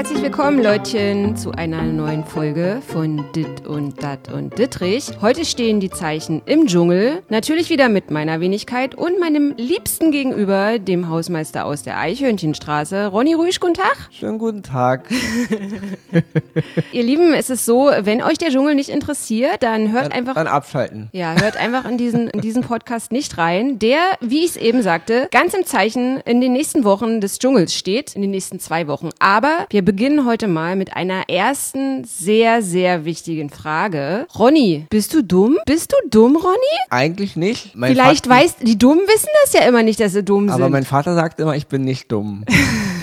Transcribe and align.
Herzlich 0.00 0.22
willkommen, 0.22 0.62
Leutchen, 0.62 1.36
zu 1.36 1.52
einer 1.52 1.82
neuen 1.82 2.24
Folge 2.24 2.80
von 2.88 3.22
Dit 3.34 3.66
und 3.66 4.02
Dat 4.02 4.32
und 4.32 4.58
Dittrich. 4.58 5.10
Heute 5.20 5.44
stehen 5.44 5.78
die 5.78 5.90
Zeichen 5.90 6.40
im 6.46 6.66
Dschungel. 6.66 7.22
Natürlich 7.28 7.68
wieder 7.68 7.90
mit 7.90 8.10
meiner 8.10 8.40
Wenigkeit 8.40 8.94
und 8.94 9.20
meinem 9.20 9.52
liebsten 9.58 10.10
Gegenüber, 10.10 10.78
dem 10.78 11.10
Hausmeister 11.10 11.66
aus 11.66 11.82
der 11.82 11.98
Eichhörnchenstraße, 11.98 13.08
Ronny 13.08 13.34
Rüsch. 13.34 13.60
Guten 13.60 13.74
Tag. 13.74 14.08
Schönen 14.10 14.38
guten 14.38 14.62
Tag. 14.62 15.04
Ihr 16.92 17.02
Lieben, 17.02 17.34
es 17.34 17.50
ist 17.50 17.66
so, 17.66 17.90
wenn 18.00 18.22
euch 18.22 18.38
der 18.38 18.48
Dschungel 18.48 18.76
nicht 18.76 18.88
interessiert, 18.88 19.62
dann 19.62 19.92
hört 19.92 20.06
Dann, 20.06 20.12
einfach. 20.12 20.32
dann 20.32 20.46
abschalten. 20.46 21.10
Ja, 21.12 21.38
hört 21.38 21.58
einfach 21.58 21.84
in 21.84 21.98
diesen, 21.98 22.28
in 22.28 22.40
diesen 22.40 22.62
Podcast 22.62 23.12
nicht 23.12 23.36
rein, 23.36 23.78
der, 23.78 24.00
wie 24.22 24.46
ich 24.46 24.52
es 24.52 24.56
eben 24.56 24.80
sagte, 24.80 25.28
ganz 25.30 25.52
im 25.52 25.66
Zeichen 25.66 26.20
in 26.24 26.40
den 26.40 26.54
nächsten 26.54 26.84
Wochen 26.84 27.20
des 27.20 27.38
Dschungels 27.38 27.74
steht, 27.74 28.16
in 28.16 28.22
den 28.22 28.30
nächsten 28.30 28.60
zwei 28.60 28.86
Wochen. 28.86 29.10
Aber 29.18 29.66
wir 29.68 29.89
beginnen 29.90 30.24
heute 30.24 30.46
mal 30.46 30.76
mit 30.76 30.94
einer 30.94 31.28
ersten 31.28 32.04
sehr, 32.04 32.62
sehr 32.62 33.04
wichtigen 33.04 33.50
Frage. 33.50 34.28
Ronny, 34.38 34.86
bist 34.88 35.12
du 35.14 35.24
dumm? 35.24 35.58
Bist 35.66 35.90
du 35.90 35.96
dumm, 36.08 36.36
Ronny? 36.36 36.54
Eigentlich 36.90 37.34
nicht. 37.34 37.74
Mein 37.74 37.90
Vielleicht 37.94 38.28
Vater, 38.28 38.40
weißt, 38.40 38.56
die 38.62 38.78
Dummen 38.78 39.00
wissen 39.08 39.26
das 39.42 39.52
ja 39.52 39.66
immer 39.68 39.82
nicht, 39.82 39.98
dass 39.98 40.12
sie 40.12 40.22
dumm 40.22 40.48
Aber 40.48 40.62
sind. 40.62 40.70
mein 40.70 40.84
Vater 40.84 41.16
sagt 41.16 41.40
immer, 41.40 41.56
ich 41.56 41.66
bin 41.66 41.82
nicht 41.82 42.12
dumm. 42.12 42.44